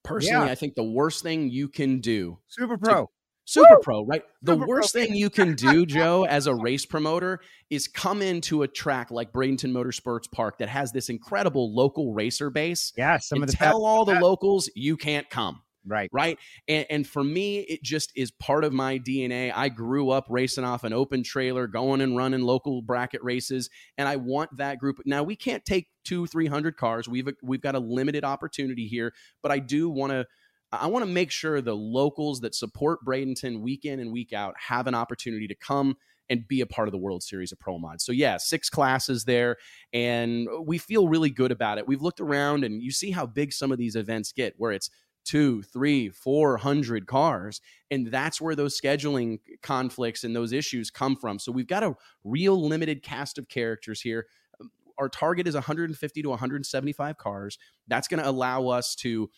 [0.02, 0.52] personally, yeah.
[0.52, 3.10] I think the worst thing you can do super pro
[3.44, 3.80] Super Woo!
[3.82, 4.22] Pro, right?
[4.42, 5.02] The Super worst Pro.
[5.02, 9.32] thing you can do, Joe, as a race promoter is come into a track like
[9.32, 12.92] Bradenton Motorsports Park that has this incredible local racer base.
[12.96, 15.62] Yeah, some of the tell all the locals you can't come.
[15.86, 16.08] Right.
[16.12, 16.38] Right.
[16.66, 19.52] And, and for me, it just is part of my DNA.
[19.54, 23.68] I grew up racing off an open trailer, going and running local bracket races.
[23.98, 25.00] And I want that group.
[25.04, 27.06] Now, we can't take two, 300 cars.
[27.06, 30.26] We've, we've got a limited opportunity here, but I do want to.
[30.80, 34.54] I want to make sure the locals that support Bradenton week in and week out
[34.58, 35.96] have an opportunity to come
[36.30, 38.00] and be a part of the World Series of Pro Mod.
[38.00, 39.56] So yeah, six classes there,
[39.92, 41.86] and we feel really good about it.
[41.86, 44.90] We've looked around, and you see how big some of these events get, where it's
[45.24, 47.60] two, three, four hundred cars,
[47.90, 51.38] and that's where those scheduling conflicts and those issues come from.
[51.38, 54.26] So we've got a real limited cast of characters here.
[54.96, 57.58] Our target is 150 to 175 cars.
[57.88, 59.28] That's going to allow us to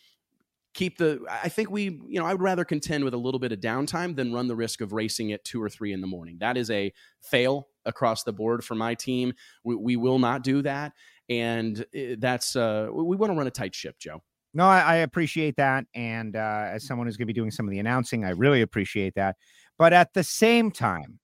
[0.77, 3.51] keep the i think we you know i would rather contend with a little bit
[3.51, 6.37] of downtime than run the risk of racing at two or three in the morning.
[6.39, 9.33] That is a fail across the board for my team.
[9.65, 10.93] We, we will not do that.
[11.31, 14.23] And eh, that's uh we want to run a tight ship joe.
[14.53, 15.87] No i, I appreciate that.
[15.95, 18.61] And uh, as someone who's going to be doing some of the announcing i really
[18.61, 19.37] appreciate that.
[19.79, 21.19] But at the same time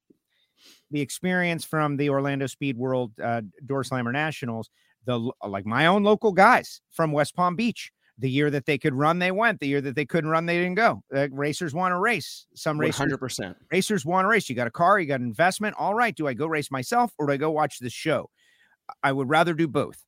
[0.90, 4.70] the experience from the orlando speed world uh, door slammer nationals
[5.04, 8.94] the like my own local guys from west palm beach the year that they could
[8.94, 9.58] run, they went.
[9.58, 11.02] The year that they couldn't run, they didn't go.
[11.14, 12.46] Uh, racers want to race.
[12.54, 13.56] Some racers, 100%.
[13.70, 14.48] Racers want to race.
[14.48, 15.74] You got a car, you got an investment.
[15.76, 16.14] All right.
[16.14, 18.30] Do I go race myself or do I go watch this show?
[19.02, 20.04] I would rather do both.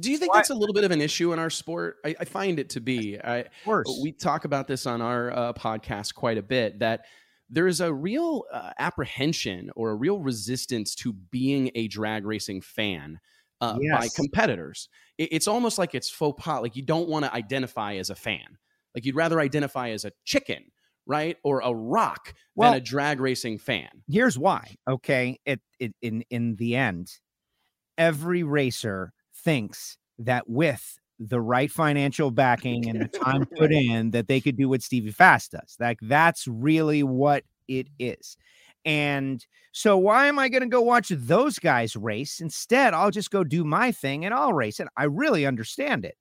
[0.00, 1.98] Do you think that's a little bit of an issue in our sport?
[2.04, 3.20] I, I find it to be.
[3.20, 4.00] I, of course.
[4.02, 7.04] We talk about this on our uh, podcast quite a bit that
[7.48, 12.62] there is a real uh, apprehension or a real resistance to being a drag racing
[12.62, 13.20] fan
[13.62, 14.00] uh, yes.
[14.00, 14.88] by competitors.
[15.16, 16.60] It, it's almost like it's faux pas.
[16.60, 18.58] Like you don't want to identify as a fan.
[18.94, 20.64] Like you'd rather identify as a chicken,
[21.06, 23.88] right, or a rock well, than a drag racing fan.
[24.08, 24.74] Here's why.
[24.86, 27.10] Okay, it, it in in the end,
[27.96, 34.26] every racer thinks that with the right financial backing and the time put in that
[34.26, 35.76] they could do what Stevie Fast does.
[35.78, 38.36] Like that's really what it is.
[38.84, 42.40] And so, why am I going to go watch those guys race?
[42.40, 44.80] Instead, I'll just go do my thing and I'll race.
[44.80, 46.16] And I really understand it.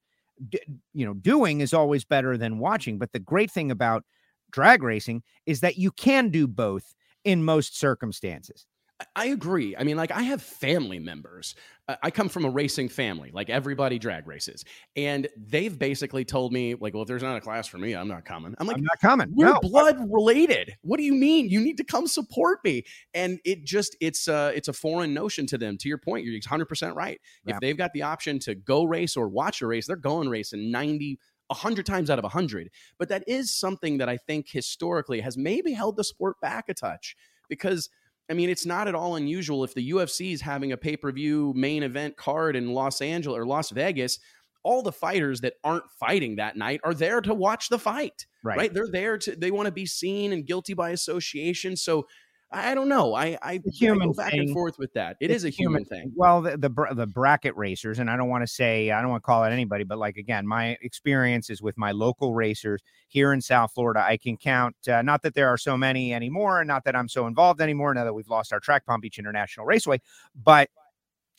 [0.49, 0.59] D-
[0.93, 2.97] you know, doing is always better than watching.
[2.99, 4.03] But the great thing about
[4.51, 6.93] drag racing is that you can do both
[7.23, 8.67] in most circumstances.
[9.15, 9.75] I agree.
[9.75, 11.55] I mean, like I have family members.
[12.01, 14.63] I come from a racing family, like everybody drag races,
[14.95, 18.07] and they've basically told me, like, well, if there's not a class for me, I'm
[18.07, 18.55] not coming.
[18.59, 19.27] I'm like, I'm not coming.
[19.33, 19.59] We're no.
[19.59, 20.75] blood related.
[20.83, 21.49] What do you mean?
[21.49, 22.83] You need to come support me.
[23.13, 25.77] And it just it's uh it's a foreign notion to them.
[25.79, 27.19] To your point, you're 100 percent right.
[27.45, 27.55] Yeah.
[27.55, 30.71] If they've got the option to go race or watch a race, they're going racing
[30.71, 32.69] 90 100 times out of 100.
[32.97, 36.73] But that is something that I think historically has maybe held the sport back a
[36.73, 37.17] touch
[37.49, 37.89] because
[38.29, 41.11] I mean, it's not at all unusual if the UFC is having a pay per
[41.11, 44.19] view main event card in Los Angeles or Las Vegas.
[44.63, 48.57] All the fighters that aren't fighting that night are there to watch the fight, right?
[48.57, 48.73] right?
[48.73, 51.75] They're there to, they want to be seen and guilty by association.
[51.75, 52.07] So
[52.53, 53.15] I don't know.
[53.15, 54.41] I I, human I go back thing.
[54.41, 55.15] and forth with that.
[55.21, 56.11] It it's is a human, human thing.
[56.15, 59.23] Well, the, the the bracket racers, and I don't want to say I don't want
[59.23, 63.39] to call it anybody, but like again, my experiences with my local racers here in
[63.39, 64.75] South Florida, I can count.
[64.87, 67.93] Uh, not that there are so many anymore, and not that I'm so involved anymore.
[67.93, 70.01] Now that we've lost our track, Palm Beach International Raceway,
[70.35, 70.69] but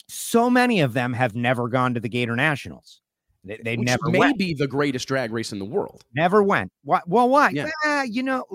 [0.07, 3.01] so many of them have never gone to the Gator Nationals.
[3.45, 4.37] They, they never may went.
[4.37, 6.03] be the greatest drag race in the world.
[6.15, 6.71] Never went.
[6.83, 7.01] Why?
[7.05, 7.49] Well, why?
[7.49, 8.03] Yeah.
[8.03, 8.45] You know,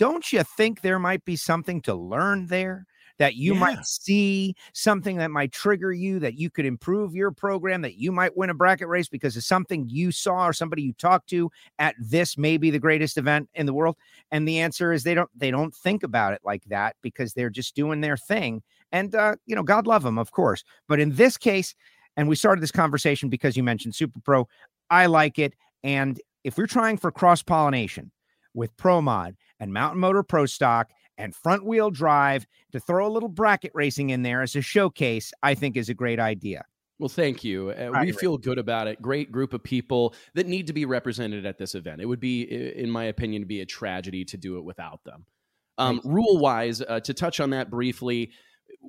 [0.00, 2.86] don't you think there might be something to learn there?
[3.18, 3.60] That you yeah.
[3.60, 8.12] might see something that might trigger you, that you could improve your program, that you
[8.12, 11.50] might win a bracket race because of something you saw or somebody you talked to
[11.78, 13.96] at this maybe the greatest event in the world.
[14.30, 17.50] And the answer is they don't they don't think about it like that because they're
[17.50, 18.62] just doing their thing.
[18.90, 20.64] And uh, you know, God love them, of course.
[20.88, 21.74] But in this case,
[22.16, 24.48] and we started this conversation because you mentioned Super Pro.
[24.88, 25.52] I like it.
[25.84, 28.12] And if we're trying for cross pollination
[28.54, 33.12] with Pro Mod and Mountain Motor Pro Stock and front wheel drive to throw a
[33.12, 36.64] little bracket racing in there as a showcase, I think is a great idea.
[36.98, 37.70] Well, thank you.
[37.70, 39.00] Uh, we feel good about it.
[39.00, 42.02] Great group of people that need to be represented at this event.
[42.02, 45.24] It would be, in my opinion, be a tragedy to do it without them.
[45.78, 48.32] Um, rule wise, uh, to touch on that briefly,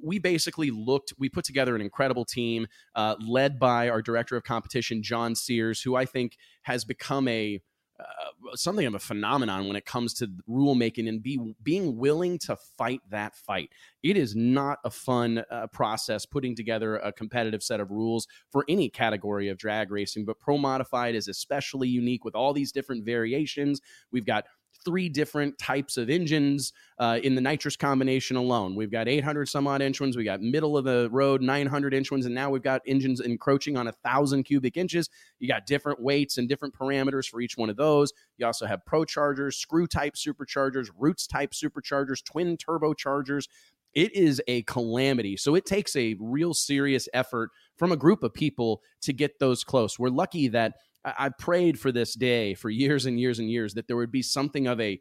[0.04, 4.44] we basically looked, we put together an incredible team uh, led by our director of
[4.44, 7.62] competition, John Sears, who I think has become a
[8.02, 12.56] uh, something of a phenomenon when it comes to rulemaking and be being willing to
[12.56, 13.70] fight that fight.
[14.04, 18.66] It is not a fun uh, process putting together a competitive set of rules for
[18.68, 23.06] any category of drag racing, but Pro Modified is especially unique with all these different
[23.06, 23.82] variations.
[24.12, 24.45] We've got
[24.84, 28.76] three different types of engines uh, in the nitrous combination alone.
[28.76, 32.12] We've got 800 some odd inch ones, we got middle of the road 900 inch
[32.12, 35.10] ones, and now we've got engines encroaching on a thousand cubic inches.
[35.40, 38.12] You got different weights and different parameters for each one of those.
[38.38, 43.48] You also have pro chargers, screw type superchargers, roots type superchargers, twin turbochargers.
[43.94, 45.36] It is a calamity.
[45.36, 49.64] So it takes a real serious effort from a group of people to get those
[49.64, 50.00] close.
[50.00, 53.88] We're lucky that I, prayed for this day for years and years and years that
[53.88, 54.99] there would be something of a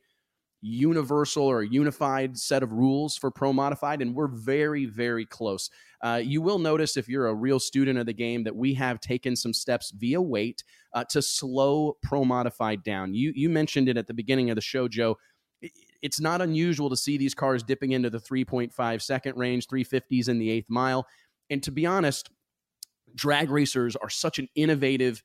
[0.62, 5.70] universal or unified set of rules for pro modified and we're very very close.
[6.02, 9.00] Uh, you will notice if you're a real student of the game that we have
[9.00, 13.14] taken some steps via weight uh, to slow pro modified down.
[13.14, 15.16] You you mentioned it at the beginning of the show joe.
[16.02, 20.38] It's not unusual to see these cars dipping into the 3.5 second range 350s in
[20.38, 21.06] the eighth mile.
[21.50, 22.30] And to be honest
[23.14, 25.22] drag racers are such an innovative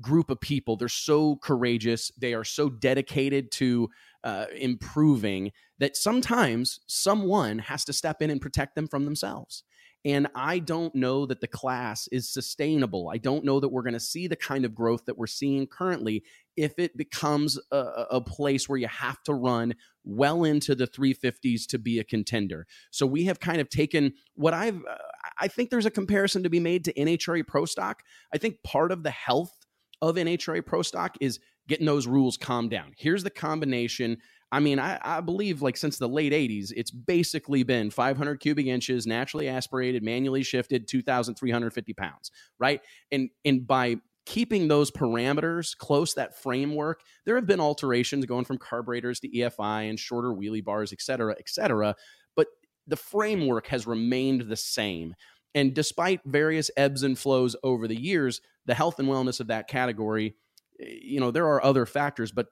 [0.00, 0.76] group of people.
[0.76, 2.10] They're so courageous.
[2.18, 3.88] They are so dedicated to
[4.24, 9.64] uh, improving that sometimes someone has to step in and protect them from themselves.
[10.04, 13.10] And I don't know that the class is sustainable.
[13.12, 15.66] I don't know that we're going to see the kind of growth that we're seeing
[15.66, 16.24] currently
[16.56, 19.74] if it becomes a, a, place where you have to run
[20.04, 22.66] well into the 350s to be a contender.
[22.90, 24.96] So we have kind of taken what I've, uh,
[25.38, 28.02] I think there's a comparison to be made to NHRA Pro Stock.
[28.32, 29.59] I think part of the health
[30.02, 32.92] of NHRA Pro Stock is getting those rules calmed down.
[32.96, 34.18] Here's the combination.
[34.50, 38.66] I mean, I, I, believe like since the late 80s, it's basically been 500 cubic
[38.66, 42.80] inches, naturally aspirated, manually shifted, 2,350 pounds, right?
[43.12, 43.96] And and by
[44.26, 49.88] keeping those parameters close, that framework, there have been alterations going from carburetors to EFI
[49.88, 51.94] and shorter wheelie bars, et cetera, et cetera.
[52.36, 52.48] But
[52.86, 55.14] the framework has remained the same.
[55.54, 59.68] And despite various ebbs and flows over the years, the health and wellness of that
[59.68, 60.36] category,
[60.80, 62.46] eh, you know, there are other factors, but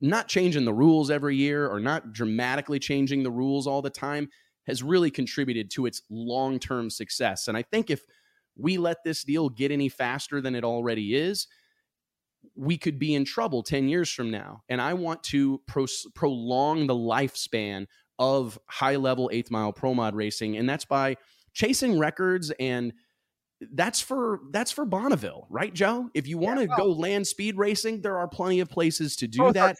[0.00, 4.28] not changing the rules every year or not dramatically changing the rules all the time
[4.66, 7.48] has really contributed to its long term success.
[7.48, 8.02] And I think if
[8.56, 11.46] we let this deal get any faster than it already is,
[12.54, 14.62] we could be in trouble 10 years from now.
[14.68, 17.86] And I want to pro- prolong the lifespan
[18.18, 20.56] of high level eighth mile pro mod racing.
[20.56, 21.16] And that's by
[21.52, 22.92] chasing records and
[23.72, 26.08] that's for that's for Bonneville, right, Joe?
[26.14, 29.16] If you want to yeah, well, go land speed racing, there are plenty of places
[29.16, 29.76] to do that.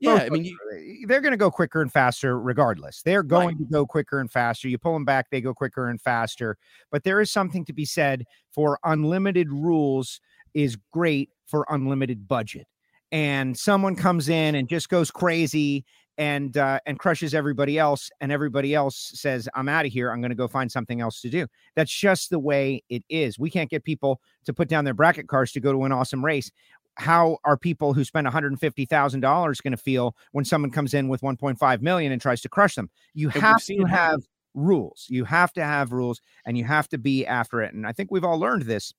[0.00, 3.02] Yeah, I mean, you, they're going to go quicker and faster regardless.
[3.02, 3.58] They're going right.
[3.58, 4.68] to go quicker and faster.
[4.68, 6.56] You pull them back, they go quicker and faster.
[6.92, 10.20] But there is something to be said for unlimited rules
[10.54, 12.66] is great for unlimited budget.
[13.10, 15.84] And someone comes in and just goes crazy
[16.18, 20.10] and uh, and crushes everybody else, and everybody else says, "I'm out of here.
[20.10, 21.46] I'm going to go find something else to do."
[21.76, 23.38] That's just the way it is.
[23.38, 26.24] We can't get people to put down their bracket cars to go to an awesome
[26.24, 26.50] race.
[26.96, 31.80] How are people who spend $150,000 going to feel when someone comes in with 1.5
[31.80, 32.90] million and tries to crush them?
[33.14, 34.22] You have to have
[34.54, 35.06] rules.
[35.08, 37.72] You have to have rules, and you have to be after it.
[37.72, 38.92] And I think we've all learned this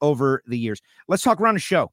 [0.00, 0.82] over the years.
[1.06, 1.92] Let's talk run a show.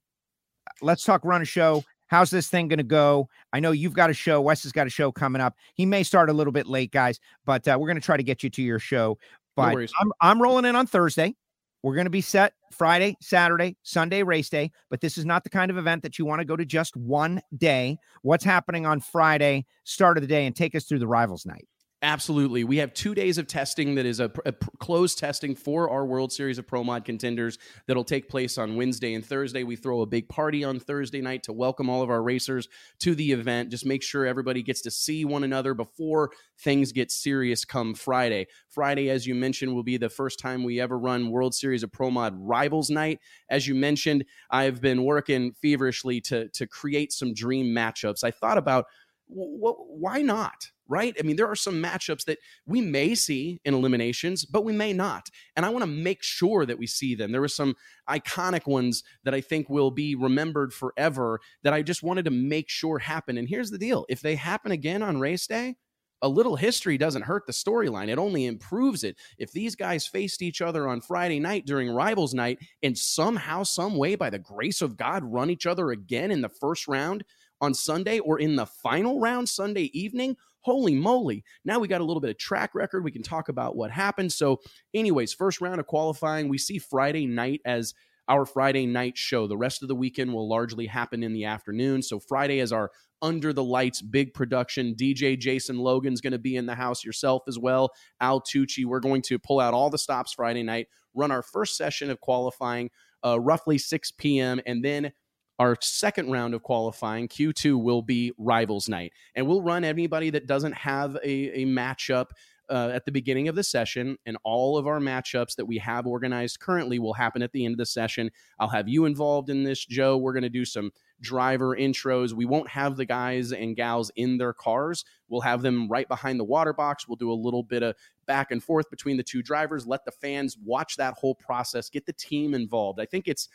[0.81, 1.83] Let's talk run a show.
[2.09, 3.29] How's this thing going to go?
[3.53, 4.41] I know you've got a show.
[4.41, 5.55] Wes has got a show coming up.
[5.75, 8.23] He may start a little bit late, guys, but uh, we're going to try to
[8.23, 9.17] get you to your show.
[9.55, 11.35] But no I'm, I'm rolling in on Thursday.
[11.83, 15.49] We're going to be set Friday, Saturday, Sunday race day, but this is not the
[15.49, 17.97] kind of event that you want to go to just one day.
[18.21, 21.67] What's happening on Friday, start of the day, and take us through the rivals night?
[22.01, 22.63] Absolutely.
[22.63, 26.31] We have two days of testing that is a, a, closed testing for our World
[26.31, 29.63] Series of Pro Mod contenders that'll take place on Wednesday and Thursday.
[29.63, 32.69] We throw a big party on Thursday night to welcome all of our racers
[32.99, 33.69] to the event.
[33.69, 38.47] Just make sure everybody gets to see one another before things get serious come Friday.
[38.69, 41.91] Friday, as you mentioned, will be the first time we ever run World Series of
[41.91, 43.19] Pro Mod Rivals Night.
[43.49, 48.23] As you mentioned, I've been working feverishly to, to create some dream matchups.
[48.23, 48.85] I thought about
[49.27, 50.71] why not?
[50.89, 51.15] Right?
[51.19, 54.91] I mean, there are some matchups that we may see in eliminations, but we may
[54.91, 55.29] not.
[55.55, 57.31] And I want to make sure that we see them.
[57.31, 57.75] There were some
[58.09, 62.69] iconic ones that I think will be remembered forever that I just wanted to make
[62.69, 63.37] sure happen.
[63.37, 65.75] And here's the deal if they happen again on race day,
[66.21, 68.09] a little history doesn't hurt the storyline.
[68.09, 69.15] It only improves it.
[69.37, 73.95] If these guys faced each other on Friday night during Rivals Night and somehow, some
[73.95, 77.23] way, by the grace of God, run each other again in the first round,
[77.61, 81.43] on Sunday or in the final round Sunday evening, holy moly.
[81.65, 83.03] Now we got a little bit of track record.
[83.03, 84.31] We can talk about what happened.
[84.31, 84.59] So,
[84.93, 87.93] anyways, first round of qualifying, we see Friday night as
[88.27, 89.47] our Friday night show.
[89.47, 92.01] The rest of the weekend will largely happen in the afternoon.
[92.01, 92.91] So, Friday is our
[93.21, 94.95] under the lights big production.
[94.95, 97.91] DJ Jason Logan's going to be in the house, yourself as well.
[98.21, 98.85] Al Tucci.
[98.85, 102.21] We're going to pull out all the stops Friday night, run our first session of
[102.21, 102.89] qualifying
[103.25, 105.11] uh, roughly 6 p.m., and then
[105.59, 109.11] our second round of qualifying, Q2, will be Rivals Night.
[109.35, 112.27] And we'll run anybody that doesn't have a, a matchup
[112.69, 116.05] uh, at the beginning of the session, and all of our matchups that we have
[116.05, 118.29] organized currently will happen at the end of the session.
[118.59, 120.17] I'll have you involved in this, Joe.
[120.17, 122.31] We're going to do some driver intros.
[122.31, 125.03] We won't have the guys and gals in their cars.
[125.27, 127.07] We'll have them right behind the water box.
[127.07, 127.95] We'll do a little bit of
[128.27, 132.05] back and forth between the two drivers, let the fans watch that whole process, get
[132.05, 132.99] the team involved.
[133.01, 133.49] I think it's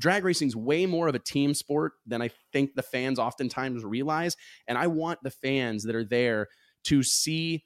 [0.00, 3.84] drag racing is way more of a team sport than I think the fans oftentimes
[3.84, 4.36] realize.
[4.66, 6.48] And I want the fans that are there
[6.84, 7.62] to see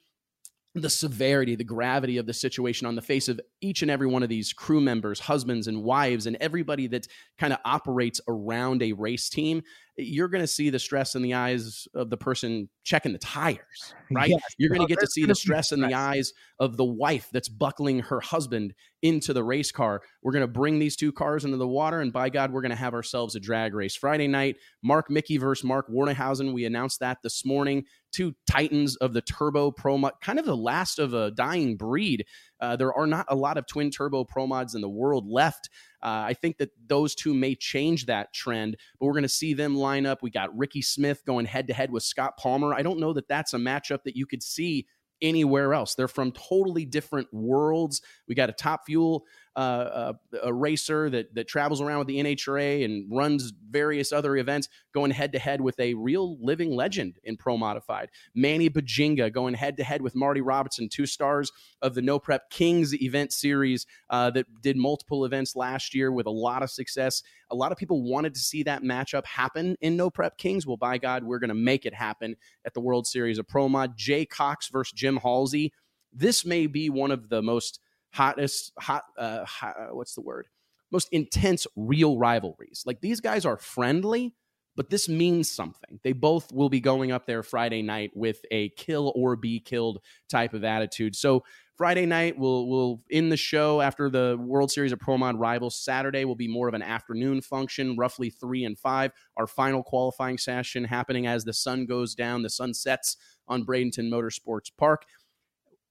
[0.75, 4.25] the severity, the gravity of the situation on the face of each and every one
[4.25, 7.07] of these crew members, husbands and wives, and everybody that
[7.39, 9.63] kind of operates around a race team
[9.97, 13.95] you're going to see the stress in the eyes of the person checking the tires,
[14.13, 14.31] right?
[14.31, 14.43] Yes.
[14.59, 17.49] You're going to get to see the stress in the eyes of the wife that's
[17.49, 20.03] buckling her husband into the race car.
[20.23, 22.71] We're going to bring these two cars into the water, and by God, we're going
[22.71, 23.95] to have ourselves a drag race.
[23.95, 26.53] Friday night, Mark Micke versus Mark Warnehausen.
[26.53, 27.85] We announced that this morning.
[28.13, 32.25] Two titans of the turbo Pro Mod, kind of the last of a dying breed.
[32.61, 35.69] Uh, there are not a lot of twin turbo pro mods in the world left.
[36.03, 39.55] Uh, I think that those two may change that trend, but we're going to see
[39.55, 40.23] them line up.
[40.23, 42.75] We got Ricky Smith going head to head with Scott Palmer.
[42.75, 44.87] I don't know that that's a matchup that you could see
[45.23, 45.95] anywhere else.
[45.95, 48.03] They're from totally different worlds.
[48.29, 49.25] We got a top fuel
[49.57, 54.37] uh, a, a, racer that that travels around with the NHRA and runs various other
[54.37, 58.11] events, going head to head with a real living legend in pro modified.
[58.35, 61.53] Manny Buginga going head to head with Marty Robertson, two stars
[61.83, 66.27] of the No Prep Kings event series uh, that did multiple events last year with
[66.27, 67.23] a lot of success.
[67.51, 70.67] A lot of people wanted to see that matchup happen in No Prep Kings.
[70.67, 72.35] Well, by God, we're going to make it happen
[72.65, 73.97] at the World Series of Pro Mod.
[73.97, 75.73] Jay Cox versus Jim Halsey.
[76.13, 77.81] This may be one of the most
[78.15, 80.47] hottest, hot, uh, hot, uh, what's the word?
[80.93, 82.85] Most intense real rivalries.
[82.87, 84.35] Like these guys are friendly,
[84.77, 85.99] but this means something.
[86.05, 89.99] They both will be going up there Friday night with a kill or be killed
[90.29, 91.17] type of attitude.
[91.17, 91.43] So
[91.77, 95.77] Friday night we'll we'll in the show after the World Series of Pro Mod Rivals.
[95.77, 99.11] Saturday will be more of an afternoon function, roughly three and five.
[99.37, 103.17] Our final qualifying session happening as the sun goes down, the sun sets
[103.49, 105.05] on Bradenton Motorsports Park.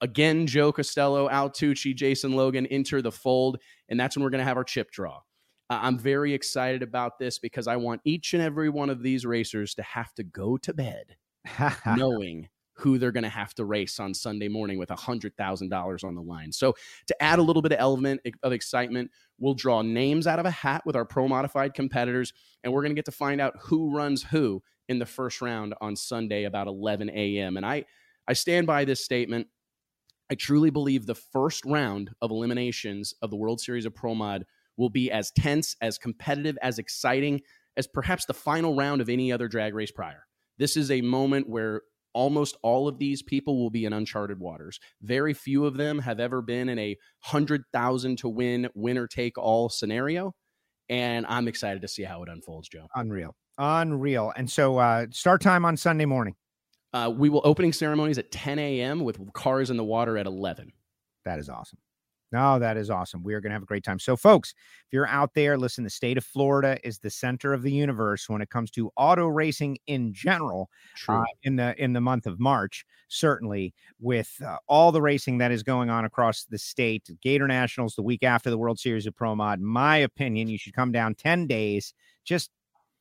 [0.04, 4.40] Again, Joe Castello, Al Tucci, Jason Logan enter the fold, and that's when we're going
[4.40, 5.22] to have our chip draw.
[5.70, 9.26] Uh, I'm very excited about this because I want each and every one of these
[9.26, 11.16] racers to have to go to bed
[11.86, 16.22] knowing who they're going to have to race on Sunday morning with $100,000 on the
[16.22, 16.52] line.
[16.52, 16.76] So,
[17.08, 20.52] to add a little bit of element of excitement, we'll draw names out of a
[20.52, 23.96] hat with our pro modified competitors, and we're going to get to find out who
[23.96, 27.56] runs who in the first round on Sunday about 11 a.m.
[27.56, 27.86] And I,
[28.28, 29.48] I stand by this statement.
[30.34, 34.46] I truly believe the first round of eliminations of the World Series of Pro Mod
[34.78, 37.42] will be as tense, as competitive, as exciting
[37.78, 40.24] as perhaps the final round of any other drag race prior.
[40.58, 41.84] This is a moment where
[42.16, 44.80] almost all of these people will be in uncharted waters.
[45.04, 46.98] Very few of them have ever been in a
[47.30, 50.34] 100,000 to win, winner take all scenario.
[50.90, 52.88] And I'm excited to see how it unfolds, Joe.
[52.96, 53.36] Unreal.
[53.60, 54.34] Unreal.
[54.36, 56.34] And so, uh, start time on Sunday morning.
[56.94, 59.00] Uh, we will opening ceremonies at 10 a.m.
[59.00, 60.72] with cars in the water at 11.
[61.26, 61.80] That is awesome.
[62.34, 63.22] No, that is awesome.
[63.22, 64.00] We are going to have a great time.
[64.00, 64.56] So, folks,
[64.88, 68.28] if you're out there, listen, the state of Florida is the center of the universe
[68.28, 70.72] when it comes to auto racing in general.
[71.20, 75.52] Uh, in the in the month of March, certainly with uh, all the racing that
[75.52, 79.16] is going on across the state, Gator Nationals the week after the World Series of
[79.16, 79.62] Pro Mod.
[79.62, 81.94] My opinion, you should come down ten days.
[82.26, 82.50] Just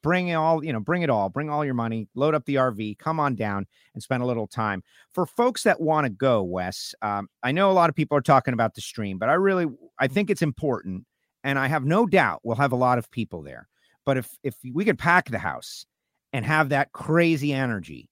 [0.02, 2.98] bring all, you know, bring it all, bring all your money, load up the RV,
[2.98, 4.82] come on down and spend a little time.
[5.12, 8.22] For folks that want to go, Wes, um, I know a lot of people are
[8.22, 9.66] talking about the stream, but I really,
[9.98, 11.06] I think it's important,
[11.44, 13.68] and I have no doubt we'll have a lot of people there.
[14.04, 15.86] But if if we could pack the house
[16.32, 18.08] and have that crazy energy,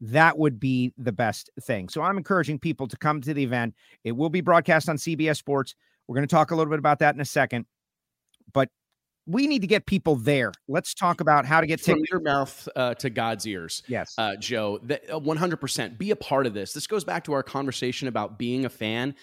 [0.00, 1.88] that would be the best thing.
[1.88, 3.74] So I'm encouraging people to come to the event.
[4.04, 5.74] It will be broadcast on CBS Sports.
[6.06, 7.66] We're going to talk a little bit about that in a second.
[8.52, 8.68] But
[9.30, 10.52] we need to get people there.
[10.68, 13.82] Let's talk about how to get from your mouth uh, to God's ears.
[13.86, 15.98] Yes, uh, Joe, one hundred percent.
[15.98, 16.72] Be a part of this.
[16.72, 19.14] This goes back to our conversation about being a fan.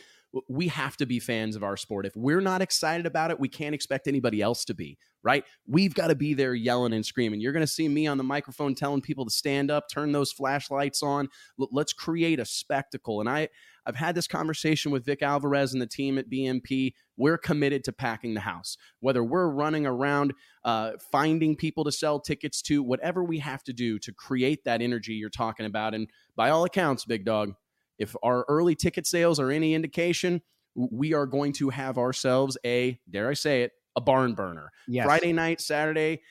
[0.50, 2.06] We have to be fans of our sport.
[2.06, 4.98] If we're not excited about it, we can't expect anybody else to be.
[5.24, 5.44] Right?
[5.68, 7.42] We've got to be there yelling and screaming.
[7.42, 10.32] You're going to see me on the microphone telling people to stand up, turn those
[10.32, 11.28] flashlights on.
[11.58, 13.20] Let's create a spectacle.
[13.20, 13.50] And I,
[13.88, 16.94] I've had this conversation with Vic Alvarez and the team at BMP.
[17.16, 20.34] We're committed to packing the house, whether we're running around
[20.66, 24.82] uh, finding people to sell tickets to, whatever we have to do to create that
[24.82, 25.96] energy you're talking about.
[25.96, 27.54] And by all accounts, big dog,
[27.98, 30.42] if our early ticket sales are any indication,
[30.76, 34.70] we are going to have ourselves a, dare I say it, a barn burner.
[34.88, 35.06] Yes.
[35.06, 36.22] Friday night, Saturday.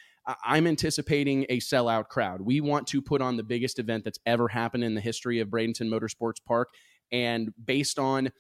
[0.45, 2.41] I'm anticipating a sellout crowd.
[2.41, 5.49] We want to put on the biggest event that's ever happened in the history of
[5.49, 6.75] Bradenton Motorsports Park.
[7.13, 8.31] And based on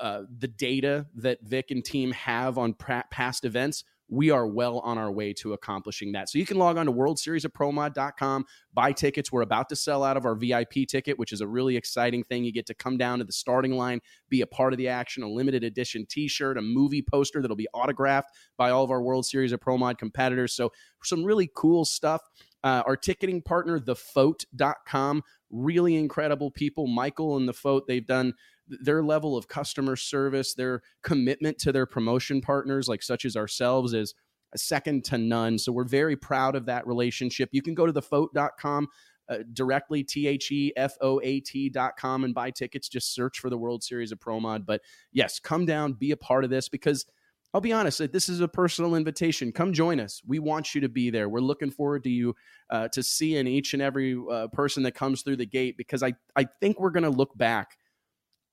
[0.00, 2.74] uh, the data that Vic and team have on
[3.10, 6.28] past events, we are well on our way to accomplishing that.
[6.28, 8.44] So you can log on to worldseriesofpromod.com,
[8.74, 9.30] buy tickets.
[9.30, 12.44] We're about to sell out of our VIP ticket, which is a really exciting thing.
[12.44, 15.22] You get to come down to the starting line, be a part of the action,
[15.22, 19.26] a limited edition t-shirt, a movie poster that'll be autographed by all of our World
[19.26, 20.52] Series of Pro Mod competitors.
[20.52, 20.72] So
[21.04, 22.20] some really cool stuff.
[22.62, 26.86] Uh, our ticketing partner, thefoat.com, really incredible people.
[26.86, 28.34] Michael and the FOAT, they've done
[28.68, 33.92] their level of customer service, their commitment to their promotion partners, like such as ourselves,
[33.94, 34.14] is
[34.56, 35.58] second to none.
[35.58, 37.50] So we're very proud of that relationship.
[37.52, 38.88] You can go to thefoat.com
[39.28, 42.88] uh, directly, T H E F O A T.com, and buy tickets.
[42.88, 44.66] Just search for the World Series of Pro Mod.
[44.66, 44.80] But
[45.12, 47.06] yes, come down, be a part of this because
[47.52, 49.50] I'll be honest, this is a personal invitation.
[49.50, 50.22] Come join us.
[50.26, 51.28] We want you to be there.
[51.28, 52.34] We're looking forward to you
[52.70, 56.12] uh, to seeing each and every uh, person that comes through the gate because I,
[56.36, 57.76] I think we're going to look back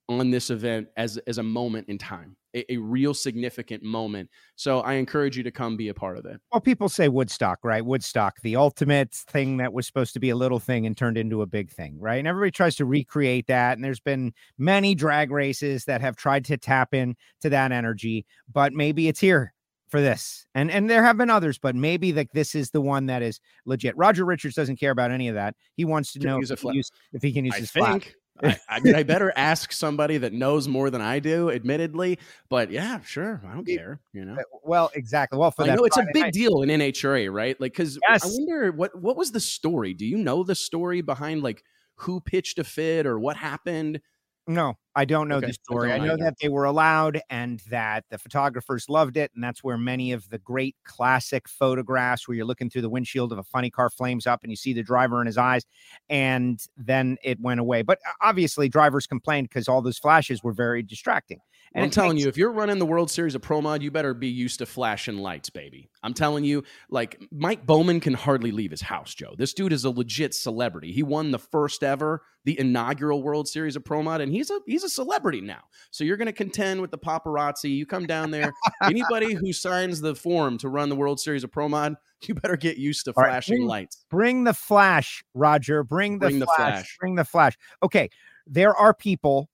[0.10, 4.30] on this event as as a moment in time, a, a, real significant moment.
[4.56, 6.40] So I encourage you to come be a part of it.
[6.52, 7.86] Well, people say Woodstock, right?
[7.86, 11.42] Woodstock, the ultimate thing that was supposed to be a little thing and turned into
[11.42, 12.18] a big thing, right?
[12.18, 13.78] And everybody tries to recreate that.
[13.78, 18.26] And there's been many drag races that have tried to tap in to that energy,
[18.52, 19.54] but maybe it's here
[19.90, 20.46] for this.
[20.54, 23.40] And and there have been others, but maybe like this is the one that is
[23.66, 23.96] legit.
[23.98, 25.56] Roger Richards doesn't care about any of that.
[25.76, 28.80] He wants to know if, use, if, he can use I his think, I, I,
[28.80, 32.20] mean, I better ask somebody that knows more than I do, admittedly.
[32.50, 34.00] But yeah, sure, I don't care.
[34.14, 34.36] You know.
[34.36, 35.38] Eh, well, exactly.
[35.38, 36.34] Well, for I know it's Friday a big night.
[36.34, 37.60] deal in NHRA, right?
[37.60, 38.26] Like, because yes.
[38.26, 39.94] I wonder what what was the story?
[39.94, 41.64] Do you know the story behind like
[41.96, 44.02] who pitched a fit or what happened?
[44.50, 45.48] No, I don't know okay.
[45.48, 45.92] the story.
[45.92, 49.30] I know that they were allowed and that the photographers loved it.
[49.36, 53.34] And that's where many of the great classic photographs where you're looking through the windshield
[53.34, 55.66] of a funny car flames up and you see the driver in his eyes.
[56.10, 57.82] And then it went away.
[57.82, 61.40] But uh, obviously, drivers complained because all those flashes were very distracting.
[61.78, 64.16] And I'm telling you, if you're running the World Series of Pro Mod, you better
[64.16, 65.92] be used to flashing lights, baby.
[66.02, 69.36] I'm telling you, like Mike Bowman can hardly leave his house, Joe.
[69.38, 70.92] This dude is a legit celebrity.
[70.92, 74.60] He won the first ever, the inaugural World Series of Pro Mod, and he's a
[74.66, 75.62] he's a celebrity now.
[75.92, 77.70] So you're going to contend with the paparazzi.
[77.70, 78.52] You come down there.
[78.84, 82.58] Anybody who signs the form to run the World Series of Pro Mod, you better
[82.58, 84.06] get used to flashing right, bring, lights.
[84.10, 85.84] Bring the flash, Roger.
[85.84, 86.98] Bring the, bring flash, the flash.
[87.00, 87.58] Bring the flash.
[87.84, 88.10] Okay,
[88.48, 89.48] there are people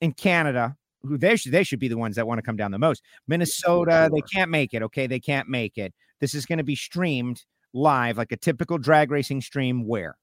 [0.00, 2.70] in Canada who they should they should be the ones that want to come down
[2.70, 3.02] the most.
[3.28, 4.82] Minnesota, they can't make it.
[4.82, 5.94] Okay, they can't make it.
[6.20, 7.42] This is going to be streamed
[7.72, 9.86] live like a typical drag racing stream.
[9.86, 10.16] Where?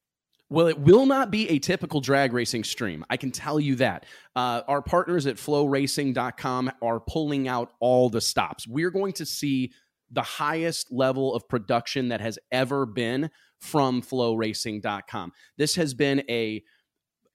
[0.49, 3.03] Well, it will not be a typical drag racing stream.
[3.09, 4.05] I can tell you that.
[4.35, 8.67] Uh, our partners at floracing.com are pulling out all the stops.
[8.67, 9.71] We're going to see
[10.11, 15.31] the highest level of production that has ever been from floracing.com.
[15.57, 16.61] This has been a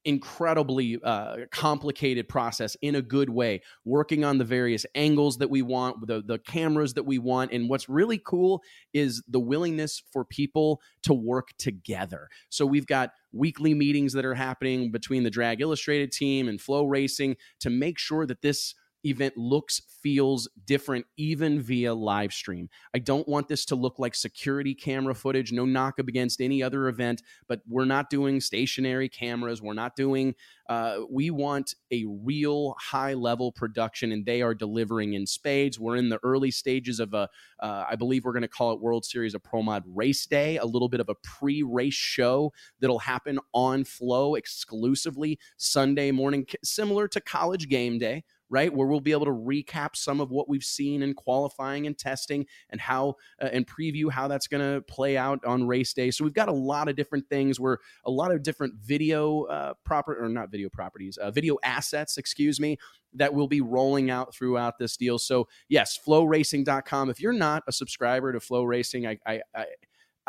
[0.09, 5.61] incredibly uh, complicated process in a good way, working on the various angles that we
[5.61, 7.53] want, the, the cameras that we want.
[7.53, 8.63] And what's really cool
[8.95, 12.31] is the willingness for people to work together.
[12.49, 17.37] So we've got weekly meetings that are happening between the Drag Illustrated team and FloRacing
[17.61, 22.69] to make sure that this event looks, feels different, even via live stream.
[22.95, 26.63] I don't want this to look like security camera footage, no knock up against any
[26.63, 29.63] other event, but we're not doing stationary cameras.
[29.63, 30.35] We're not doing,
[30.69, 35.79] uh, we want a real high level production, and they are delivering in spades.
[35.79, 37.29] We're in the early stages of a,
[37.61, 40.59] uh, I believe we're going to call it World Series of Pro Mod Race Day,
[40.59, 46.47] a little bit of a pre race show that'll happen on Flo exclusively Sunday morning,
[46.65, 48.73] similar to college game day right?
[48.73, 52.47] Where we'll be able to recap some of what we've seen in qualifying and testing
[52.71, 56.11] and how uh, and preview how that's going to play out on race day.
[56.11, 59.75] So we've got a lot of different things where a lot of different video uh,
[59.85, 62.79] proper or not video properties, uh, video assets, excuse me,
[63.15, 65.19] that will be rolling out throughout this deal.
[65.19, 67.11] So yes, floracing.com.
[67.11, 69.65] If you're not a subscriber to FloRacing, I, I, I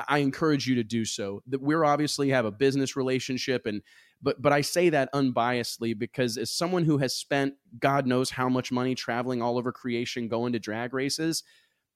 [0.07, 1.41] I encourage you to do so.
[1.47, 3.81] That we're obviously have a business relationship and
[4.21, 8.49] but but I say that unbiasedly because as someone who has spent God knows how
[8.49, 11.43] much money traveling all over creation going to drag races,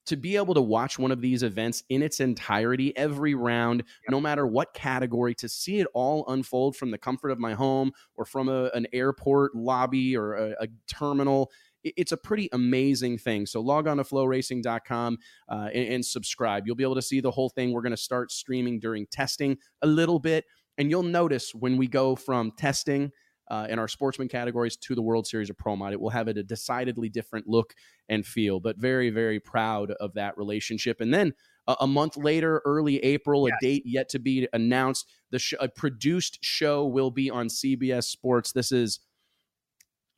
[0.05, 4.19] to be able to watch one of these events in its entirety, every round, no
[4.19, 8.25] matter what category, to see it all unfold from the comfort of my home or
[8.25, 11.51] from a, an airport lobby or a, a terminal
[11.83, 13.45] it's a pretty amazing thing.
[13.45, 15.17] So log on to floracing.com
[15.49, 16.65] uh, and, and, subscribe.
[16.65, 17.71] You'll be able to see the whole thing.
[17.71, 20.45] We're going to start streaming during testing a little bit.
[20.77, 23.11] And you'll notice when we go from testing
[23.51, 26.27] uh, in our sportsman categories to the World Series of Pro Mod, it will have
[26.27, 27.73] a decidedly different look
[28.09, 28.59] and feel.
[28.59, 31.01] But very, very proud of that relationship.
[31.01, 31.33] And then
[31.67, 33.57] a, a month later, early April, Yes.
[33.61, 35.07] a date yet to be announced.
[35.31, 38.51] The sh- a produced show will be on CBS Sports.
[38.51, 38.99] This is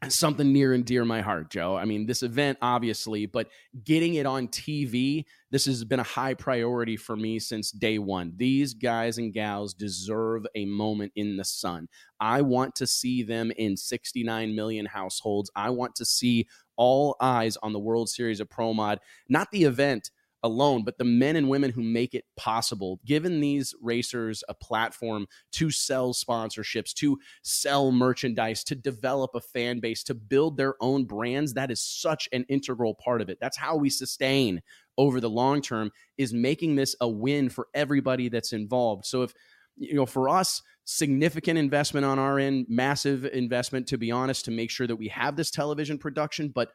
[0.09, 1.75] something near and dear my heart, Joe.
[1.75, 3.49] I mean, this event, obviously, but
[3.83, 8.33] getting it on TV, this has been a high priority for me since day one.
[8.35, 11.87] These guys and gals deserve a moment in the sun.
[12.19, 15.51] I want to see them in 69 million households.
[15.55, 18.99] I want to see all eyes on the World Series of Pro Mod,
[19.29, 20.11] not the event
[20.45, 25.25] alone, but the men and women who make it possible, giving these racers a platform
[25.53, 31.05] to sell sponsorships, to sell merchandise, to develop a fan base, to build their own
[31.05, 31.55] brands.
[31.55, 33.39] That is such an integral part of it.
[33.41, 34.61] That's how we sustain
[34.97, 39.05] over the long term is making this a win for everybody that's involved.
[39.05, 39.33] So if
[39.77, 44.51] you know, for us, significant investment on our end, massive investment to be honest to
[44.51, 46.69] make sure that we have this television production, but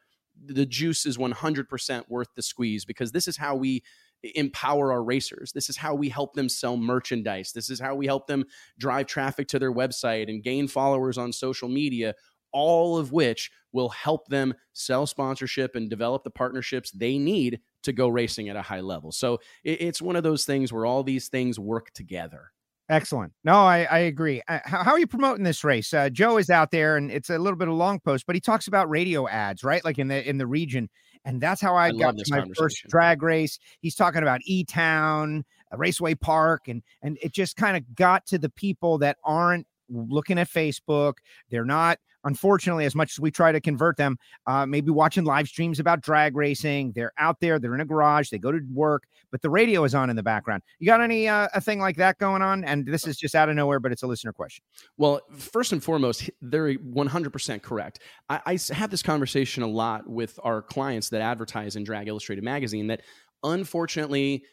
[0.44, 3.82] the juice is 100% worth the squeeze because this is how we
[4.22, 5.52] empower our racers.
[5.52, 7.52] This is how we help them sell merchandise.
[7.52, 8.44] This is how we help them
[8.78, 12.14] drive traffic to their website and gain followers on social media,
[12.52, 17.92] all of which will help them sell sponsorship and develop the partnerships they need to
[17.92, 19.12] go racing at a high level.
[19.12, 22.52] So it's one of those things where all these things work together.
[22.90, 23.32] Excellent.
[23.44, 24.42] No, I, I agree.
[24.48, 25.94] Uh, how, how are you promoting this race?
[25.94, 28.40] Uh, Joe is out there, and it's a little bit of long post, but he
[28.40, 29.84] talks about radio ads, right?
[29.84, 30.90] Like in the in the region,
[31.24, 33.58] and that's how I, I got to my first drag race.
[33.80, 35.44] He's talking about E Town,
[35.76, 40.38] Raceway Park, and and it just kind of got to the people that aren't looking
[40.38, 41.14] at Facebook.
[41.50, 44.16] They're not, unfortunately, as much as we try to convert them,
[44.46, 46.92] uh, maybe watching live streams about drag racing.
[46.94, 49.94] They're out there, they're in a garage, they go to work, but the radio is
[49.94, 50.62] on in the background.
[50.78, 52.64] You got any uh, a thing like that going on?
[52.64, 54.64] And this is just out of nowhere, but it's a listener question.
[54.96, 58.00] Well, first and foremost, they're 100% correct.
[58.28, 62.86] I have this conversation a lot with our clients that advertise in Drag Illustrated magazine
[62.88, 63.02] that
[63.42, 64.44] unfortunately,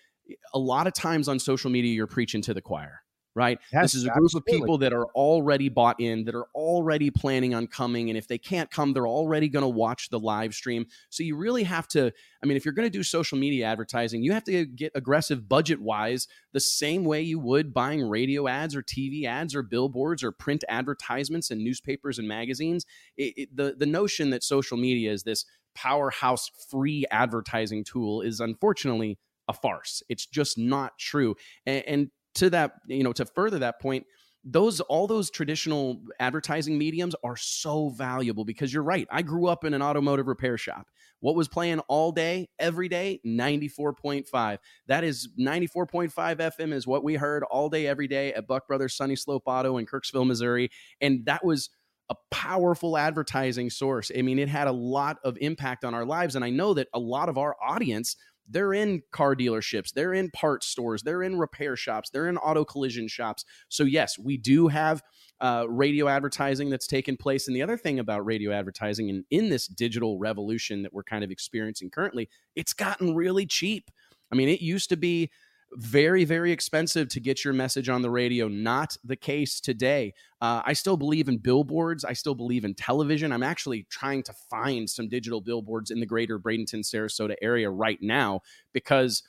[0.53, 3.01] a lot of times on social media, you're preaching to the choir.
[3.37, 3.59] Right.
[3.71, 4.55] Yes, this is a group absolutely.
[4.55, 8.09] of people that are already bought in, that are already planning on coming.
[8.09, 10.87] And if they can't come, they're already going to watch the live stream.
[11.11, 12.11] So you really have to,
[12.41, 15.47] I mean, if you're going to do social media advertising, you have to get aggressive
[15.47, 20.23] budget wise the same way you would buying radio ads or TV ads or billboards
[20.23, 22.87] or print advertisements in newspapers and magazines.
[23.17, 28.39] It, it- the the notion that social media is this powerhouse free advertising tool is
[28.39, 30.03] unfortunately a farce.
[30.09, 31.35] It's just not true.
[31.65, 34.05] And, and to that, you know, to further that point,
[34.43, 39.07] those all those traditional advertising mediums are so valuable because you're right.
[39.11, 40.87] I grew up in an automotive repair shop.
[41.19, 43.19] What was playing all day, every day?
[43.25, 44.59] 94.5.
[44.87, 48.95] That is 94.5 FM is what we heard all day, every day at Buck Brothers
[48.95, 50.69] Sunny Slope Auto in Kirksville, Missouri.
[51.01, 51.69] And that was
[52.09, 54.11] a powerful advertising source.
[54.17, 56.35] I mean, it had a lot of impact on our lives.
[56.35, 58.15] And I know that a lot of our audience,
[58.49, 62.63] they're in car dealerships, they're in parts stores, they're in repair shops, they're in auto
[62.63, 63.45] collision shops.
[63.69, 65.01] So, yes, we do have
[65.39, 67.47] uh, radio advertising that's taken place.
[67.47, 71.23] And the other thing about radio advertising and in this digital revolution that we're kind
[71.23, 73.91] of experiencing currently, it's gotten really cheap.
[74.31, 75.31] I mean, it used to be
[75.73, 78.47] very, very expensive to get your message on the radio.
[78.47, 80.13] Not the case today.
[80.41, 82.05] Uh, I still believe in billboards.
[82.05, 83.31] I still believe in television.
[83.31, 87.99] I'm actually trying to find some digital billboards in the greater Bradenton, Sarasota area right
[88.01, 88.41] now
[88.73, 89.23] because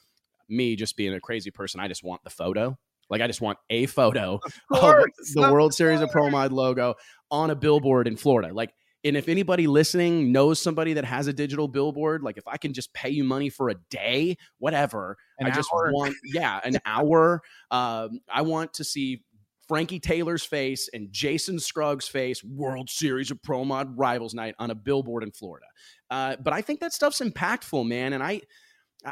[0.48, 2.78] me just being a crazy person, I just want the photo.
[3.10, 6.52] Like I just want a photo of course, the of World Series of Pro Mod
[6.52, 6.94] logo
[7.30, 8.52] on a billboard in Florida.
[8.52, 8.74] Like,
[9.08, 12.72] and if anybody listening knows somebody that has a digital billboard, like if I can
[12.72, 17.42] just pay you money for a day, whatever, An I just want, yeah, an hour.
[17.70, 19.24] Um, I want to see
[19.66, 24.70] Frankie Taylor's face and Jason Scruggs' face, World Series of Pro Mod Rivals Night on
[24.70, 25.66] a billboard in Florida.
[26.10, 28.12] Uh, but I think that stuff's impactful, man.
[28.12, 28.42] And I,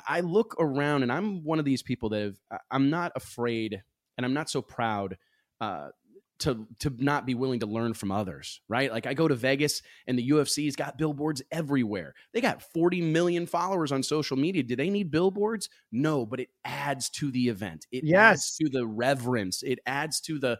[0.06, 3.82] I look around, and I'm one of these people that have, I'm not afraid,
[4.16, 5.18] and I'm not so proud
[5.60, 5.88] uh,
[6.40, 8.90] to to not be willing to learn from others, right?
[8.90, 12.14] Like I go to Vegas, and the UFC's got billboards everywhere.
[12.32, 14.62] They got 40 million followers on social media.
[14.62, 15.68] Do they need billboards?
[15.92, 17.86] No, but it adds to the event.
[17.90, 18.14] It Yes.
[18.14, 19.62] adds to the reverence.
[19.62, 20.58] It adds to the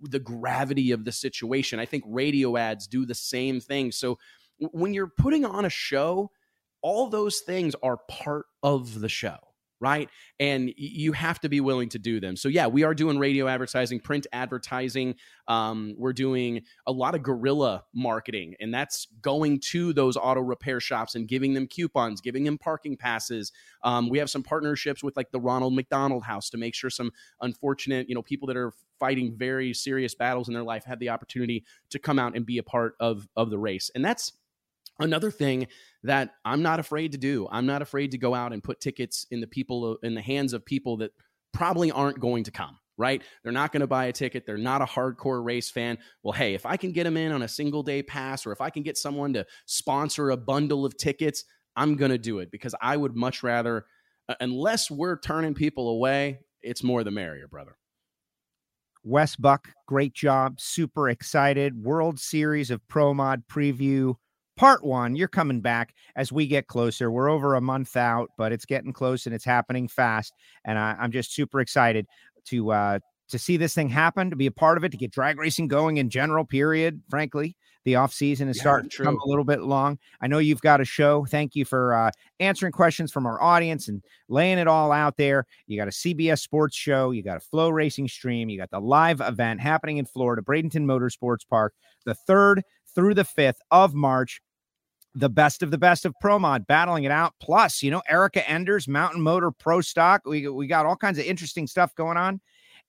[0.00, 1.78] the gravity of the situation.
[1.78, 3.92] I think radio ads do the same thing.
[3.92, 4.18] So
[4.58, 6.30] when you're putting on a show,
[6.82, 9.36] all those things are part of the show
[9.80, 10.08] right?
[10.40, 12.36] And you have to be willing to do them.
[12.36, 15.14] So yeah we are doing radio advertising print advertising.
[15.46, 20.80] Um, we're doing a lot of guerrilla marketing and that's going to those auto repair
[20.80, 23.52] shops and giving them coupons giving them parking passes.
[23.82, 27.10] Um, we have some partnerships with like the ronald mcdonald house to make sure some
[27.40, 31.08] unfortunate you know people that are fighting very serious battles in their life have the
[31.08, 33.90] opportunity to come out and be a part of of the race.
[33.94, 34.32] And that's
[34.98, 35.68] another thing
[36.04, 37.48] that I'm not afraid to do.
[37.50, 40.52] I'm not afraid to go out and put tickets in the people in the hands
[40.52, 41.10] of people that
[41.52, 43.22] probably aren't going to come right?
[43.42, 44.44] They're not going to buy a ticket.
[44.44, 45.98] They're not a hardcore race fan.
[46.22, 48.60] Well, hey, if I can get them in on a single day pass or if
[48.60, 51.44] I can get someone to sponsor a bundle of tickets,
[51.76, 53.86] I'm going to do it because I would much rather,
[54.40, 57.78] unless we're turning people away, it's more the merrier, brother.
[59.04, 60.60] Wes Buck, great job.
[60.60, 61.80] Super excited.
[61.80, 64.16] World Series of Pro Mod preview
[64.58, 65.16] part one.
[65.16, 67.10] You're coming back as we get closer.
[67.10, 70.34] We're over a month out, but it's getting close and it's happening fast.
[70.64, 72.06] And I, am just super excited
[72.46, 72.98] to uh,
[73.28, 75.68] to see this thing happen, to be a part of it, to get drag racing
[75.68, 76.44] going in general.
[76.44, 77.00] Period.
[77.08, 79.04] Frankly, the off season is yeah, starting true.
[79.04, 79.98] to come a little bit long.
[80.20, 81.24] I know you've got a show.
[81.26, 85.46] Thank you for uh, answering questions from our audience and laying it all out there.
[85.66, 87.12] You got a CBS Sports show.
[87.12, 88.48] You got a FloRacing stream.
[88.48, 92.62] You got the live event happening in Florida, Bradenton Motorsports Park, the third
[92.94, 94.40] through the fifth of March
[95.14, 97.34] the best of the best of Pro Mod, battling it out.
[97.40, 100.22] Plus, you know, Erica Enders, Mountain Motor Pro Stock.
[100.24, 102.40] We we got all kinds of interesting stuff going on,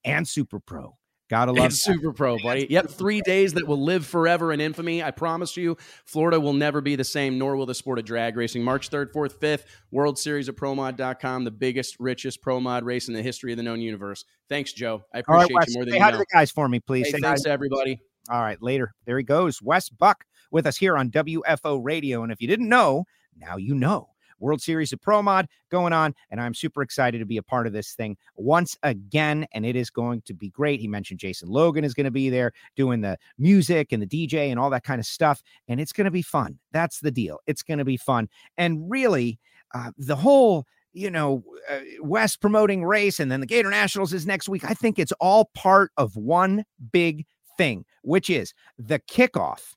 [0.04, 0.96] and Super Pro.
[1.30, 2.66] Gotta love Super Pro, buddy.
[2.72, 5.04] Yep, three days that will live forever in infamy.
[5.04, 8.36] I promise you, Florida will never be the same, nor will the sport of drag
[8.36, 8.64] racing.
[8.64, 13.14] March 3rd, 4th, 5th, World Series of ProMod.com, the biggest, richest pro mod race in
[13.14, 14.26] the history of the known universe.
[14.50, 15.04] Thanks, Joe.
[15.14, 16.18] I appreciate right, you more than Say you hi know.
[16.18, 17.06] to the guys for me, please.
[17.06, 17.46] Hey, thanks, guys.
[17.46, 18.00] everybody.
[18.32, 18.92] All right, later.
[19.06, 19.62] There he goes.
[19.62, 22.24] Wes Buck with us here on WFO Radio.
[22.24, 23.06] And if you didn't know,
[23.38, 24.10] now you know.
[24.40, 27.68] World Series of Pro Mod going on, and I'm super excited to be a part
[27.68, 29.46] of this thing once again.
[29.54, 30.80] And it is going to be great.
[30.80, 34.50] He mentioned Jason Logan is going to be there doing the music and the DJ
[34.50, 36.58] and all that kind of stuff, and it's going to be fun.
[36.72, 37.40] That's the deal.
[37.48, 39.40] It's going to be fun, and really,
[39.74, 44.26] uh, the whole you know, uh, West promoting race and then the Gator Nationals is
[44.26, 44.66] next week.
[44.66, 47.28] I think it's all part of one big
[47.58, 49.76] thing, which is the kickoff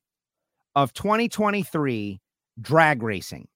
[0.75, 2.21] of 2023
[2.61, 3.49] drag racing.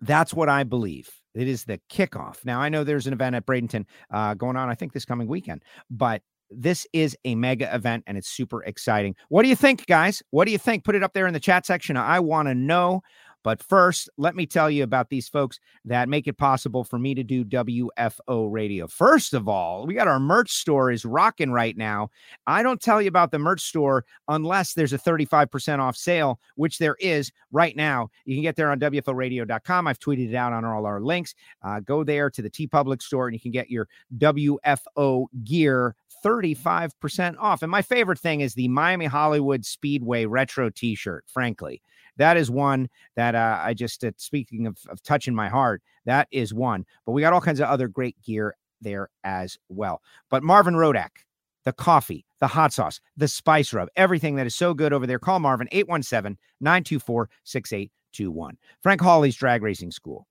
[0.00, 1.10] That's what I believe.
[1.34, 2.44] It is the kickoff.
[2.44, 5.28] Now, I know there's an event at Bradenton uh, going on, I think, this coming
[5.28, 9.14] weekend, but this is a mega event and it's super exciting.
[9.28, 10.22] What do you think, guys?
[10.30, 10.84] What do you think?
[10.84, 11.96] Put it up there in the chat section.
[11.96, 13.02] I want to know.
[13.44, 17.14] But first, let me tell you about these folks that make it possible for me
[17.14, 18.86] to do WFO radio.
[18.86, 22.10] First of all, we got our merch store is rocking right now.
[22.46, 26.78] I don't tell you about the merch store unless there's a 35% off sale, which
[26.78, 28.10] there is right now.
[28.24, 29.86] You can get there on WFOradio.com.
[29.86, 31.34] I've tweeted it out on all our links.
[31.62, 37.36] Uh, go there to the TeePublic store and you can get your WFO gear 35%
[37.38, 37.62] off.
[37.62, 41.80] And my favorite thing is the Miami Hollywood Speedway retro t shirt, frankly
[42.18, 46.28] that is one that uh, I just, uh, speaking of, of touching my heart, that
[46.30, 46.84] is one.
[47.06, 50.02] But we got all kinds of other great gear there as well.
[50.30, 51.10] But Marvin Rodak,
[51.64, 55.18] the coffee, the hot sauce, the spice rub, everything that is so good over there.
[55.18, 58.56] Call Marvin 817 924 6821.
[58.82, 60.26] Frank Hawley's Drag Racing School.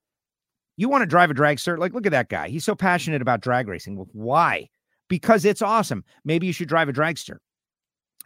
[0.76, 1.76] You want to drive a dragster?
[1.76, 2.48] Like, look at that guy.
[2.48, 3.96] He's so passionate about drag racing.
[4.12, 4.68] Why?
[5.08, 6.04] Because it's awesome.
[6.24, 7.38] Maybe you should drive a dragster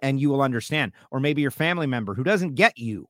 [0.02, 0.92] and you will understand.
[1.10, 3.08] Or maybe your family member who doesn't get you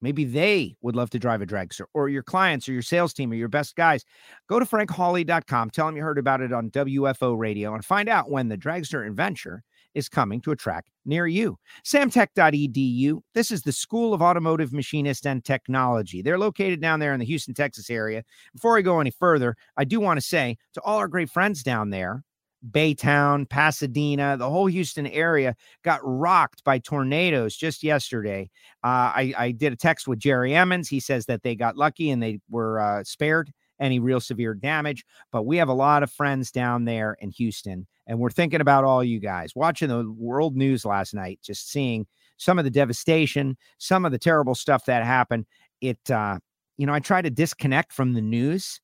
[0.00, 3.32] Maybe they would love to drive a dragster or your clients or your sales team
[3.32, 4.04] or your best guys.
[4.48, 5.70] Go to frankhawley.com.
[5.70, 9.06] Tell them you heard about it on WFO radio and find out when the dragster
[9.06, 9.62] adventure
[9.94, 11.58] is coming to a track near you.
[11.84, 13.20] Samtech.edu.
[13.34, 16.22] This is the School of Automotive Machinist and Technology.
[16.22, 18.22] They're located down there in the Houston, Texas area.
[18.54, 21.62] Before I go any further, I do want to say to all our great friends
[21.62, 22.22] down there
[22.70, 25.54] Baytown, Pasadena, the whole Houston area
[25.84, 28.50] got rocked by tornadoes just yesterday.
[28.84, 30.88] Uh, I, I, did a text with Jerry Emmons.
[30.88, 35.04] He says that they got lucky and they were uh, spared any real severe damage.
[35.30, 38.84] But we have a lot of friends down there in Houston, and we're thinking about
[38.84, 42.06] all you guys watching the world news last night, just seeing
[42.36, 45.46] some of the devastation, some of the terrible stuff that happened.
[45.80, 46.38] It, uh,
[46.76, 48.80] you know, I try to disconnect from the news,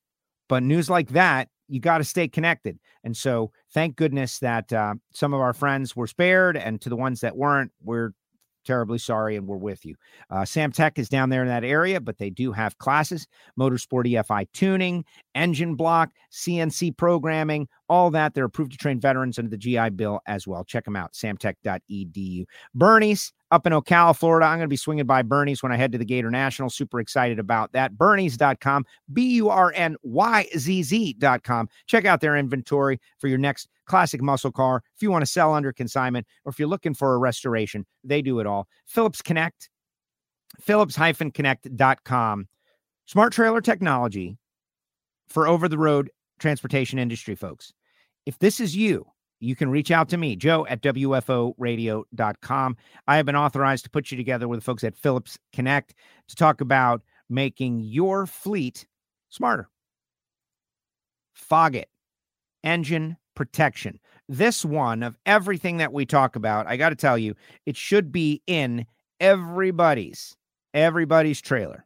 [0.47, 2.79] but news like that you got to stay connected.
[3.03, 6.95] And so, thank goodness that uh, some of our friends were spared, and to the
[6.95, 8.11] ones that weren't, we're
[8.65, 9.95] terribly sorry and we're with you.
[10.29, 14.11] Uh, Sam Tech is down there in that area, but they do have classes motorsport
[14.11, 15.05] EFI tuning,
[15.35, 18.33] engine block, CNC programming, all that.
[18.33, 20.63] They're approved to train veterans under the GI Bill as well.
[20.63, 22.45] Check them out, samtech.edu.
[22.77, 24.45] Burnyzz up in Ocala, Florida.
[24.45, 26.69] I'm going to be swinging by Burnyzz when I head to the Gator National.
[26.69, 27.93] Super excited about that.
[27.93, 31.69] Burnyzz.com, B U R N Y Z Z.com.
[31.87, 34.81] Check out their inventory for your next classic muscle car.
[34.95, 38.21] If you want to sell under consignment or if you're looking for a restoration, they
[38.21, 38.67] do it all.
[38.85, 39.69] Phillips Connect,
[40.59, 42.47] Phillips-Connect.com.
[43.07, 44.37] Smart trailer technology
[45.27, 46.09] for over the road
[46.39, 47.73] transportation industry folks.
[48.25, 49.05] If this is you,
[49.39, 52.77] you can reach out to me, joe at WFOradio.com.
[53.07, 55.93] I have been authorized to put you together with the folks at Phillips Connect
[56.27, 58.87] to talk about making your fleet
[59.29, 59.69] smarter.
[61.37, 61.85] Foggit,
[62.63, 63.99] engine protection.
[64.27, 68.11] This one of everything that we talk about, I got to tell you, it should
[68.11, 68.85] be in
[69.19, 70.35] everybody's
[70.73, 71.85] everybody's trailer.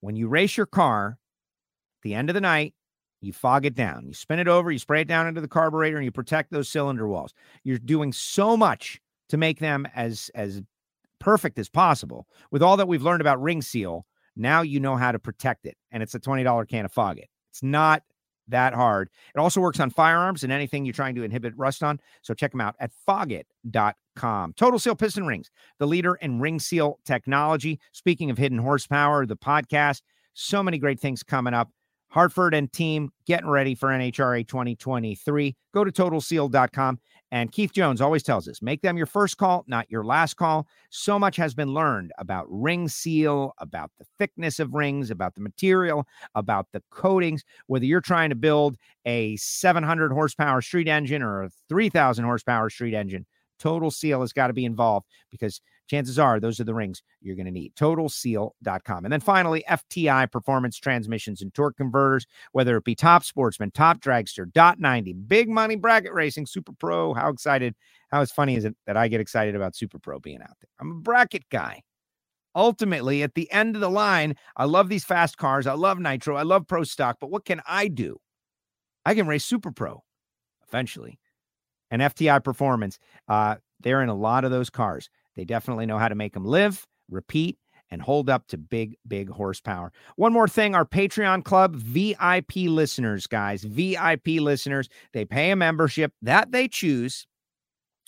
[0.00, 1.18] When you race your car,
[2.02, 2.74] the end of the night,
[3.24, 4.06] you Foggit down.
[4.06, 6.68] You spin it over, you spray it down into the carburetor, and you protect those
[6.68, 7.34] cylinder walls.
[7.62, 10.62] You're doing so much to make them as as
[11.18, 12.26] perfect as possible.
[12.50, 14.06] With all that we've learned about ring seal,
[14.36, 15.76] now you know how to protect it.
[15.90, 17.28] And it's a $20 can of fog it.
[17.50, 18.02] It's not
[18.48, 19.08] that hard.
[19.34, 21.98] It also works on firearms and anything you're trying to inhibit rust on.
[22.22, 24.52] So check them out at foggit.com.
[24.54, 27.80] Total Seal Piston Rings, the leader in ring seal technology.
[27.92, 30.02] Speaking of hidden horsepower, the podcast,
[30.34, 31.70] so many great things coming up.
[32.14, 35.56] Hartford and team getting ready for NHRA 2023.
[35.74, 37.00] Go to totalseal.com.
[37.32, 40.68] And Keith Jones always tells us make them your first call, not your last call.
[40.90, 45.40] So much has been learned about ring seal, about the thickness of rings, about the
[45.40, 46.06] material,
[46.36, 47.42] about the coatings.
[47.66, 52.94] Whether you're trying to build a 700 horsepower street engine or a 3000 horsepower street
[52.94, 53.26] engine,
[53.58, 57.36] Total Seal has got to be involved because chances are those are the rings you're
[57.36, 57.74] going to need.
[57.76, 59.04] TotalSeal.com.
[59.04, 64.00] And then finally, FTI Performance Transmissions and Torque Converters, whether it be Top Sportsman, Top
[64.00, 67.14] Dragster, Dot 90, Big Money Bracket Racing, Super Pro.
[67.14, 67.74] How excited,
[68.10, 70.70] how funny is it that I get excited about Super Pro being out there?
[70.80, 71.82] I'm a bracket guy.
[72.56, 75.66] Ultimately, at the end of the line, I love these fast cars.
[75.66, 76.36] I love Nitro.
[76.36, 77.16] I love Pro Stock.
[77.20, 78.18] But what can I do?
[79.04, 80.02] I can race Super Pro
[80.68, 81.18] eventually.
[81.90, 85.10] And FTI Performance, uh, they're in a lot of those cars.
[85.36, 87.58] They definitely know how to make them live, repeat,
[87.90, 89.92] and hold up to big, big horsepower.
[90.16, 96.12] One more thing our Patreon club VIP listeners, guys, VIP listeners, they pay a membership
[96.22, 97.26] that they choose.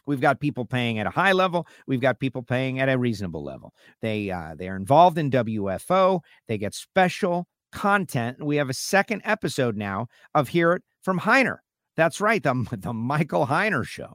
[0.07, 1.67] We've got people paying at a high level.
[1.87, 3.75] We've got people paying at a reasonable level.
[4.03, 6.21] They uh, they are involved in WFO.
[6.47, 8.43] They get special content.
[8.43, 11.59] We have a second episode now of Hear It from Heiner.
[11.97, 14.15] That's right, the, the Michael Heiner show.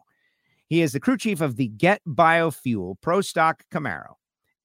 [0.72, 4.14] He is the crew chief of the Get Biofuel Pro Stock Camaro.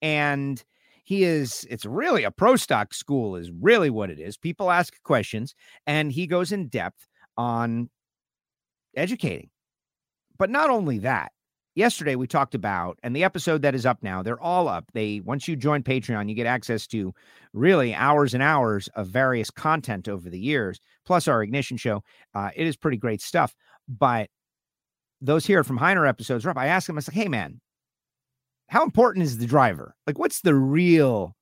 [0.01, 0.63] And
[1.03, 4.37] he is, it's really a pro stock school, is really what it is.
[4.37, 7.91] People ask questions, and he goes in depth on
[8.97, 9.51] educating.
[10.39, 11.33] But not only that,
[11.75, 15.21] yesterday we talked about and the episode that is up now they're all up they
[15.27, 17.13] once you join patreon you get access to
[17.53, 22.03] really hours and hours of various content over the years plus our ignition show
[22.35, 23.55] uh, it is pretty great stuff
[23.87, 24.31] but
[25.21, 26.59] those here from Heiner episodes are up.
[26.59, 27.61] I asked him, I like, hey, man,
[28.69, 29.95] how important is the driver?
[30.07, 31.37] Like, what's the real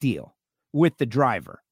[0.00, 0.36] deal
[0.72, 1.62] with the driver?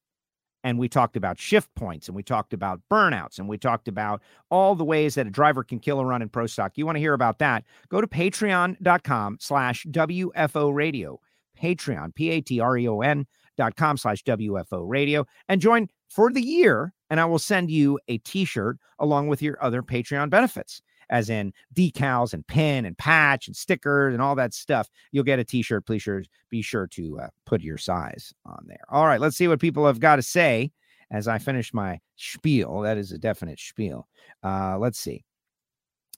[0.63, 4.23] And we talked about shift points and we talked about burnouts and we talked about
[4.49, 6.71] all the ways that a driver can kill a run in pro stock.
[6.75, 7.63] You want to hear about that?
[7.89, 11.19] Go to patreon.com slash WFO radio.
[11.61, 13.25] Patreon, P A T R E O N
[13.57, 16.93] dot com slash WFO radio and join for the year.
[17.09, 21.29] And I will send you a t shirt along with your other Patreon benefits as
[21.29, 25.43] in decals and pin and patch and stickers and all that stuff, you'll get a
[25.43, 25.85] t-shirt.
[25.85, 28.83] Please sure, be sure to uh, put your size on there.
[28.89, 30.71] All right, let's see what people have got to say
[31.11, 32.81] as I finish my spiel.
[32.81, 34.07] That is a definite spiel.
[34.43, 35.23] Uh, let's see.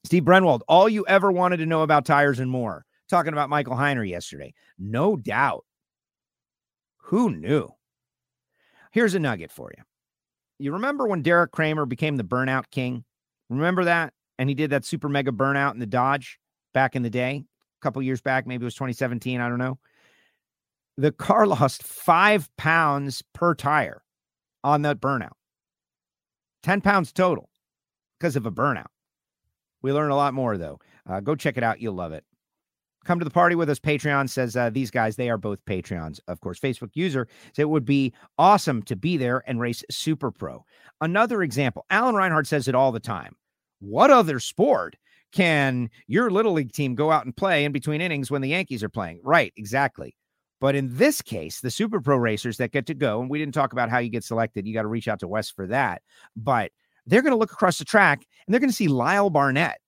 [0.03, 2.85] Steve Brenwald, all you ever wanted to know about tires and more.
[3.09, 4.53] Talking about Michael Heiner yesterday.
[4.77, 5.63] No doubt.
[7.03, 7.69] Who knew?
[8.91, 9.83] Here's a nugget for you.
[10.59, 13.05] You remember when Deric Kramer became the burnout king?
[13.49, 14.13] Remember that?
[14.37, 16.39] And he did that super mega burnout in the Dodge
[16.73, 19.79] back in the day, a couple years back, maybe it was 2017, I don't know.
[20.97, 24.03] The car lost five pounds per tire
[24.63, 25.33] on that burnout,
[26.63, 27.49] 10 pounds total
[28.19, 28.87] because of a burnout.
[29.81, 30.79] We learned a lot more, though.
[31.07, 31.79] Uh, go check it out.
[31.79, 32.25] You'll love it.
[33.05, 33.79] Come to the party with us.
[33.79, 36.19] Patreon says uh, these guys, they are both Patreons.
[36.27, 40.29] Of course, Facebook user says it would be awesome to be there and race Super
[40.29, 40.65] Pro.
[40.99, 43.35] Another example, Alan Reinhart says it all the time.
[43.79, 44.95] What other sport
[45.31, 48.83] can your little league team go out and play in between innings when the Yankees
[48.83, 49.19] are playing?
[49.23, 50.15] Right, exactly.
[50.59, 53.53] But in this case, the super pro racers that get to go, and we didn't
[53.53, 56.01] talk about how you get selected, you got to reach out to Wes for that.
[56.35, 56.71] But
[57.05, 59.79] they're going to look across the track and they're going to see Lyle Barnett,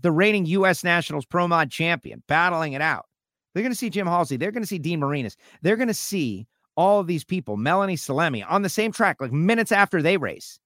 [0.00, 0.84] the reigning U.S.
[0.84, 3.06] Nationals Pro Mod champion, battling it out.
[3.54, 4.36] They're going to see Jim Halsey.
[4.36, 5.36] They're going to see Dean Marinas.
[5.62, 6.46] They're going to see
[6.76, 10.60] all of these people, Melanie Salemi, on the same track, like minutes after they race.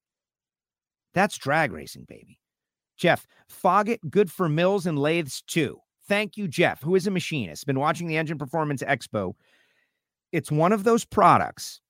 [1.13, 2.40] That's drag racing, baby.
[3.01, 5.79] Jeff, Foggit, good for mills and lathes too.
[6.07, 9.33] Thank you, Jeff, who is a machinist, been watching the Engine Performance Expo.
[10.31, 11.81] It's one of those products,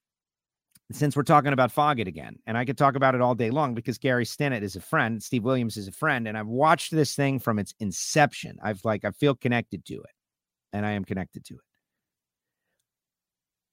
[0.94, 3.74] since we're talking about Foggit again, and I could talk about it all day long
[3.74, 7.14] because Gary Stinnett is a friend, Steve Williams is a friend, and I've watched this
[7.14, 8.58] thing from its inception.
[8.64, 10.16] I've like, I feel connected to it,
[10.72, 11.62] and I am connected to it.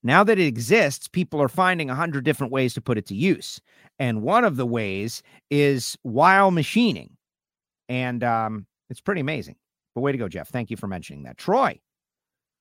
[0.03, 3.15] Now that it exists, people are finding a hundred different ways to put it to
[3.15, 3.61] use.
[4.01, 7.18] And one of the ways is while machining.
[7.89, 9.57] And um, it's pretty amazing.
[9.95, 10.49] But way to go, Jeff.
[10.49, 11.39] Thank you for mentioning that.
[11.39, 11.81] Troy,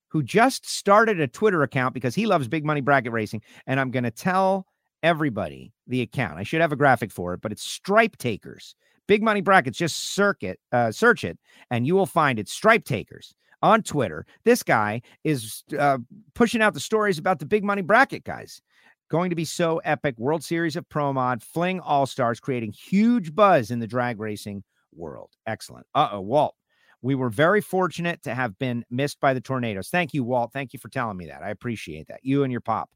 [0.09, 3.41] who just started a Twitter account because he loves big money bracket racing.
[3.65, 4.65] And I'm going to tell
[5.03, 6.39] everybody the account.
[6.39, 8.75] I should have a graphic for it, but it's Stripe Takers.
[9.07, 11.37] Big money brackets, just circuit, uh, search it,
[11.71, 12.49] and you will find it.
[12.49, 14.25] Stripe Takers on Twitter.
[14.43, 15.99] This guy is uh,
[16.33, 18.61] pushing out the stories about the big money bracket guys.
[19.09, 20.15] Going to be so epic.
[20.17, 24.63] World Series of Pro Mod, Fling All Stars, creating huge buzz in the drag racing
[24.97, 25.31] world.
[25.45, 25.85] Excellent.
[25.93, 26.55] Uh oh, Walt.
[27.01, 29.89] We were very fortunate to have been missed by the tornadoes.
[29.89, 30.51] Thank you, Walt.
[30.51, 31.43] Thank you for telling me that.
[31.43, 32.21] I appreciate that.
[32.23, 32.89] You and your pop.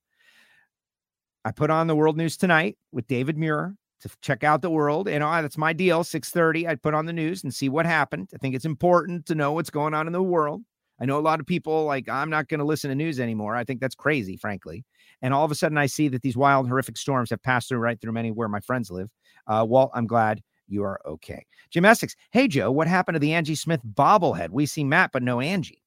[1.45, 5.07] I put on the world news tonight with David Muir to check out the world.
[5.07, 6.03] You know, that's my deal.
[6.03, 6.67] 6:30.
[6.67, 8.29] I'd put on the news and see what happened.
[8.33, 10.63] I think it's important to know what's going on in the world.
[10.99, 13.55] I know a lot of people like I'm not going to listen to news anymore.
[13.55, 14.83] I think that's crazy, frankly.
[15.23, 17.79] And all of a sudden, I see that these wild, horrific storms have passed through
[17.79, 19.09] right through many where my friends live.
[19.47, 20.41] Uh, Walt, I'm glad
[20.71, 21.45] you are okay.
[21.75, 24.49] Essex, hey Joe, what happened to the Angie Smith bobblehead?
[24.49, 25.83] We see Matt, but no Angie.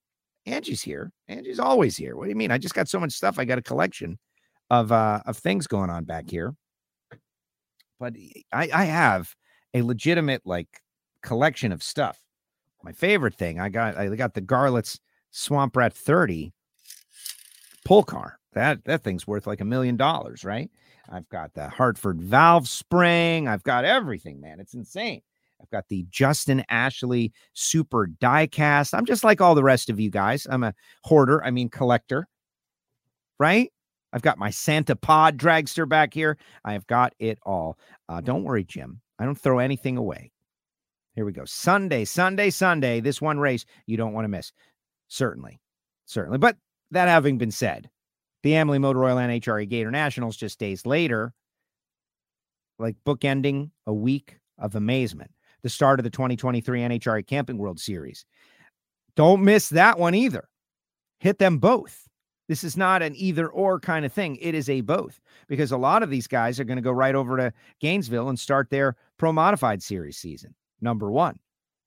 [0.47, 1.13] Angie's here.
[1.29, 2.17] Angie's always here.
[2.17, 2.51] What do you mean?
[2.51, 3.39] I just got so much stuff.
[3.39, 4.19] I got a collection
[4.71, 6.55] of uh of things going on back here
[8.05, 8.15] but
[8.53, 9.35] I, I have
[9.73, 10.83] a legitimate like
[11.23, 12.21] collection of stuff.
[12.83, 14.99] My favorite thing I got I got the Garlits
[15.31, 16.53] Swamp Rat 30
[17.85, 18.39] pull car.
[18.53, 20.71] That that thing's worth like a million dollars, right?
[21.11, 23.49] I've got the Hartford valve spring.
[23.49, 24.61] I've got everything, man.
[24.61, 25.21] It's insane.
[25.61, 28.93] I've got the Justin Ashley super diecast.
[28.93, 30.47] I'm just like all the rest of you guys.
[30.49, 30.75] I'm a
[31.05, 32.29] hoarder, I mean collector.
[33.39, 33.73] Right?
[34.13, 36.39] I've got my Santa Pod dragster back here.
[36.65, 37.79] I have got it all.
[38.09, 39.01] Uh, don't worry, Jim.
[39.19, 40.31] I don't throw anything away.
[41.15, 41.45] Here we go.
[41.45, 43.01] Sunday, Sunday, Sunday.
[43.01, 44.53] This one race you don't want to miss.
[45.09, 45.61] Certainly.
[46.07, 46.39] Certainly.
[46.39, 46.57] But
[46.91, 47.89] that having been said,
[48.45, 51.33] the Amalie Motor Oil NHRA Gator Nationals just days later,
[52.79, 55.31] like bookending a week of amazement.
[55.63, 58.27] The start of the 2023 NHRA Camping World Series.
[59.17, 60.47] Don't miss that one either.
[61.21, 62.07] Hit them both.
[62.47, 64.37] This is not an either or kind of thing.
[64.37, 65.19] It is a both
[65.49, 68.39] because a lot of these guys are going to go right over to Gainesville and
[68.39, 71.39] start their pro modified series season, number one.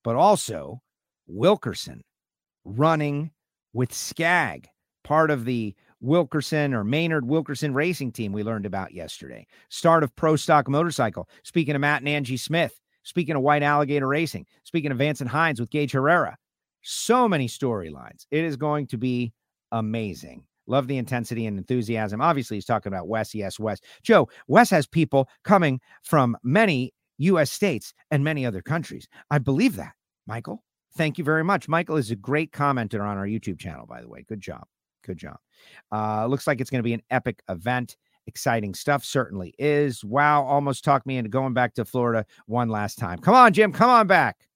[0.03, 0.81] But also
[1.27, 2.03] Wilkerson
[2.65, 3.29] running
[3.73, 4.67] with Skag,
[5.03, 9.45] part of the Wilkerson or Maynard Wilkerson racing team we learned about yesterday.
[9.69, 11.27] Start of Pro Stock Motorcycle.
[11.43, 15.29] Speaking of Matt and Angie Smith, speaking of White Alligator Racing, speaking of Vance and
[15.29, 16.37] Hines with Gaige Herrera.
[16.81, 18.25] So many storylines.
[18.31, 19.33] It is going to be
[19.71, 20.43] amazing.
[20.67, 22.21] Love the intensity and enthusiasm.
[22.21, 23.33] Obviously, he's talking about Wes.
[23.33, 23.79] Yes, Wes.
[24.03, 27.51] Joe, Wes has people coming from many U.S.
[27.51, 29.07] states and many other countries.
[29.31, 29.93] I believe that,
[30.27, 30.63] Michael.
[30.95, 31.67] Thank you very much.
[31.67, 34.25] Michael is a great commenter on our YouTube channel, by the way.
[34.27, 34.65] Good job.
[35.07, 35.37] Good job.
[35.91, 37.95] Uh, looks like it's going to be an epic event.
[38.27, 40.03] Exciting stuff, certainly is.
[40.03, 43.19] Wow, almost talked me into going back to Florida one last time.
[43.19, 43.71] Come on, Jim.
[43.71, 44.47] Come on back.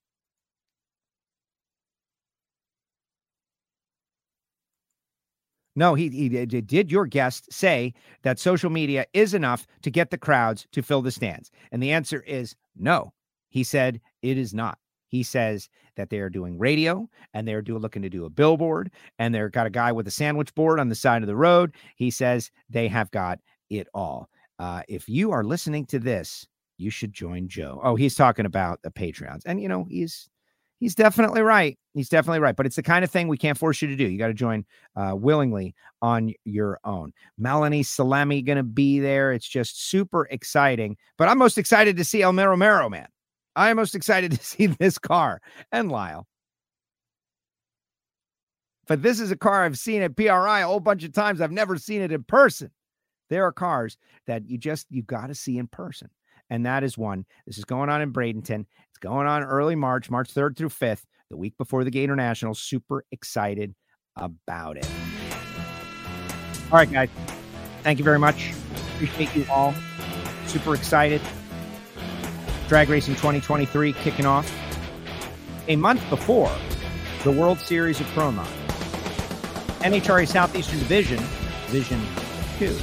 [5.74, 7.94] No, he, he did your guest say
[8.24, 11.50] that social media is enough to get the crowds to fill the stands?
[11.72, 13.14] And the answer is no.
[13.48, 14.78] He said it is not.
[15.12, 18.90] He says that they are doing radio and they're do, looking to do a billboard
[19.20, 21.74] and they've got a guy with a sandwich board on the side of the road.
[21.98, 23.40] He says they have got
[23.70, 24.30] it all.
[24.58, 26.48] Uh, if you are listening to this,
[26.78, 27.82] you should join Joe.
[27.84, 29.42] Oh, he's talking about the Patreons.
[29.46, 30.30] And, you know, he's
[30.80, 31.78] he's definitely right.
[31.94, 32.56] He's definitely right.
[32.56, 34.08] But it's the kind of thing we can't force you to do.
[34.08, 37.12] You got to join uh, willingly on your own.
[37.38, 39.34] Melanie Salemi to be there.
[39.34, 40.96] It's just super exciting.
[41.18, 43.08] But I'm most excited to see El Mero Mero, man.
[43.56, 45.42] I am most excited to see this car
[45.72, 46.28] and Lyle.
[48.88, 51.40] But this is a car I've seen at PRI a whole bunch of times.
[51.40, 52.72] I've never seen it in person.
[53.30, 53.98] There are cars
[54.28, 56.10] that you just you got to see in person
[56.52, 57.26] and that is one.
[57.48, 58.66] This is going on in Bradenton.
[58.90, 62.54] It's going on early March, March 3rd through 5th, the week before the Gator National.
[62.54, 63.74] Super excited
[64.18, 64.88] about it.
[66.66, 67.10] All right, guys.
[67.84, 68.52] Thank you very much.
[68.96, 69.74] Appreciate you all.
[70.46, 71.22] Super excited.
[72.72, 74.50] Drag Racing 2023 kicking off
[75.68, 76.50] a month before
[77.26, 78.48] the World Series of Pro Mod.
[79.82, 81.18] NHRA Southeastern Division,
[81.66, 82.02] Division
[82.60, 82.80] 2,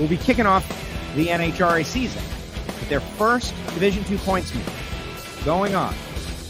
[0.00, 0.66] will be kicking off
[1.14, 2.20] the NHRA season
[2.66, 4.66] with their first Division two points meet
[5.44, 5.94] going on.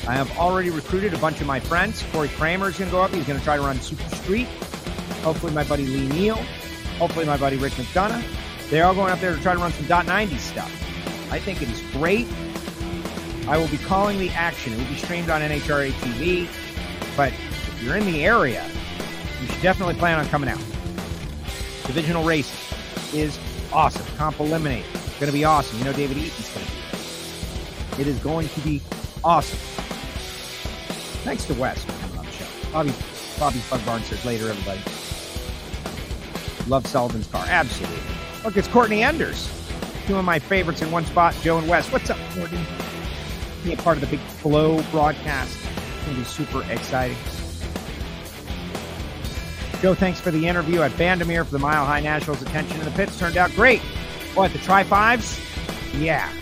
[0.09, 2.03] I have already recruited a bunch of my friends.
[2.11, 3.11] Corey Kramer is going to go up.
[3.11, 4.47] He's going to try to run Super Street.
[5.23, 6.37] Hopefully, my buddy Lee Neal.
[6.99, 8.25] Hopefully, my buddy Rick McDonough.
[8.71, 10.85] They're all going up there to try to run some dot 90 stuff.
[11.31, 12.27] I think it is great.
[13.49, 14.73] I will be calling the action.
[14.73, 16.49] It will be streamed on NHRA TV.
[17.17, 18.69] But if you're in the area,
[19.41, 20.59] you should definitely plan on coming out.
[21.87, 22.53] Divisional race
[23.15, 23.39] is
[23.73, 24.05] awesome.
[24.17, 24.85] Comp Eliminator.
[25.21, 25.79] Going to be awesome.
[25.79, 26.73] You know David Eaton's going to
[27.97, 28.03] be.
[28.03, 28.83] It is going to be
[29.25, 29.59] awesome.
[31.25, 32.47] Thanks to Wes for coming on the show.
[32.73, 32.93] Bobby,
[33.39, 34.81] Bobby Bug Barn says later, everybody.
[36.69, 37.45] Love Sullivan's car.
[37.47, 37.99] Absolutely.
[38.45, 39.49] Look, it's Courtney Enders.
[40.07, 41.91] Two of my favorites in one spot, Joe and Wes.
[41.91, 42.65] What's up, Courtney?
[43.65, 45.59] Be a part of the big Flo broadcast.
[45.59, 47.17] It's going to be super exciting.
[49.83, 52.41] Joe, thanks for the interview at Bandimere for the Mile High Nationals.
[52.41, 53.81] Attention in the pits turned out great.
[54.35, 55.41] What, the Tri Fives?
[55.97, 56.33] Yeah.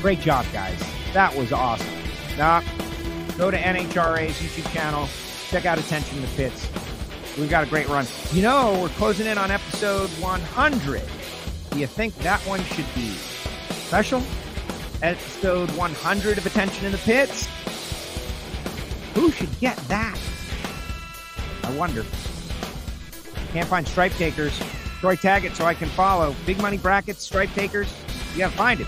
[0.00, 0.82] Great job, guys.
[1.12, 1.86] That was awesome.
[2.38, 2.62] Now,
[3.36, 5.06] go to NHRA's YouTube channel.
[5.50, 6.68] Check out Attention in the Pits.
[7.38, 8.06] We've got a great run.
[8.32, 11.02] You know, we're closing in on episode 100.
[11.70, 13.10] Do you think that one should be
[13.86, 14.22] special?
[15.02, 17.48] Episode 100 of Attention in the Pits?
[19.14, 20.18] Who should get that?
[21.62, 22.04] I wonder.
[23.52, 24.58] Can't find stripe takers.
[25.00, 26.34] Troy, tag it so I can follow.
[26.44, 27.92] Big money brackets, stripe takers.
[28.32, 28.86] You gotta find it.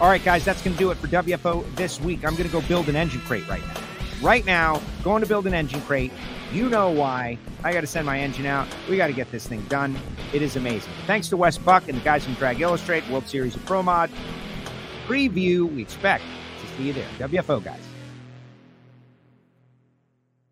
[0.00, 2.24] All right, guys, that's gonna do it for WFO this week.
[2.24, 3.81] I'm gonna go build an engine crate right now.
[4.22, 6.12] Right now, going to build an engine crate.
[6.52, 7.38] You know why.
[7.64, 8.68] I got to send my engine out.
[8.88, 9.96] We got to get this thing done.
[10.32, 10.92] It is amazing.
[11.08, 14.10] Thanks to Wes Buck and the guys from Drag Illustrated, World Series of Pro Mod.
[15.08, 16.22] Preview, we expect
[16.60, 17.08] to see you there.
[17.18, 17.80] WFO, guys.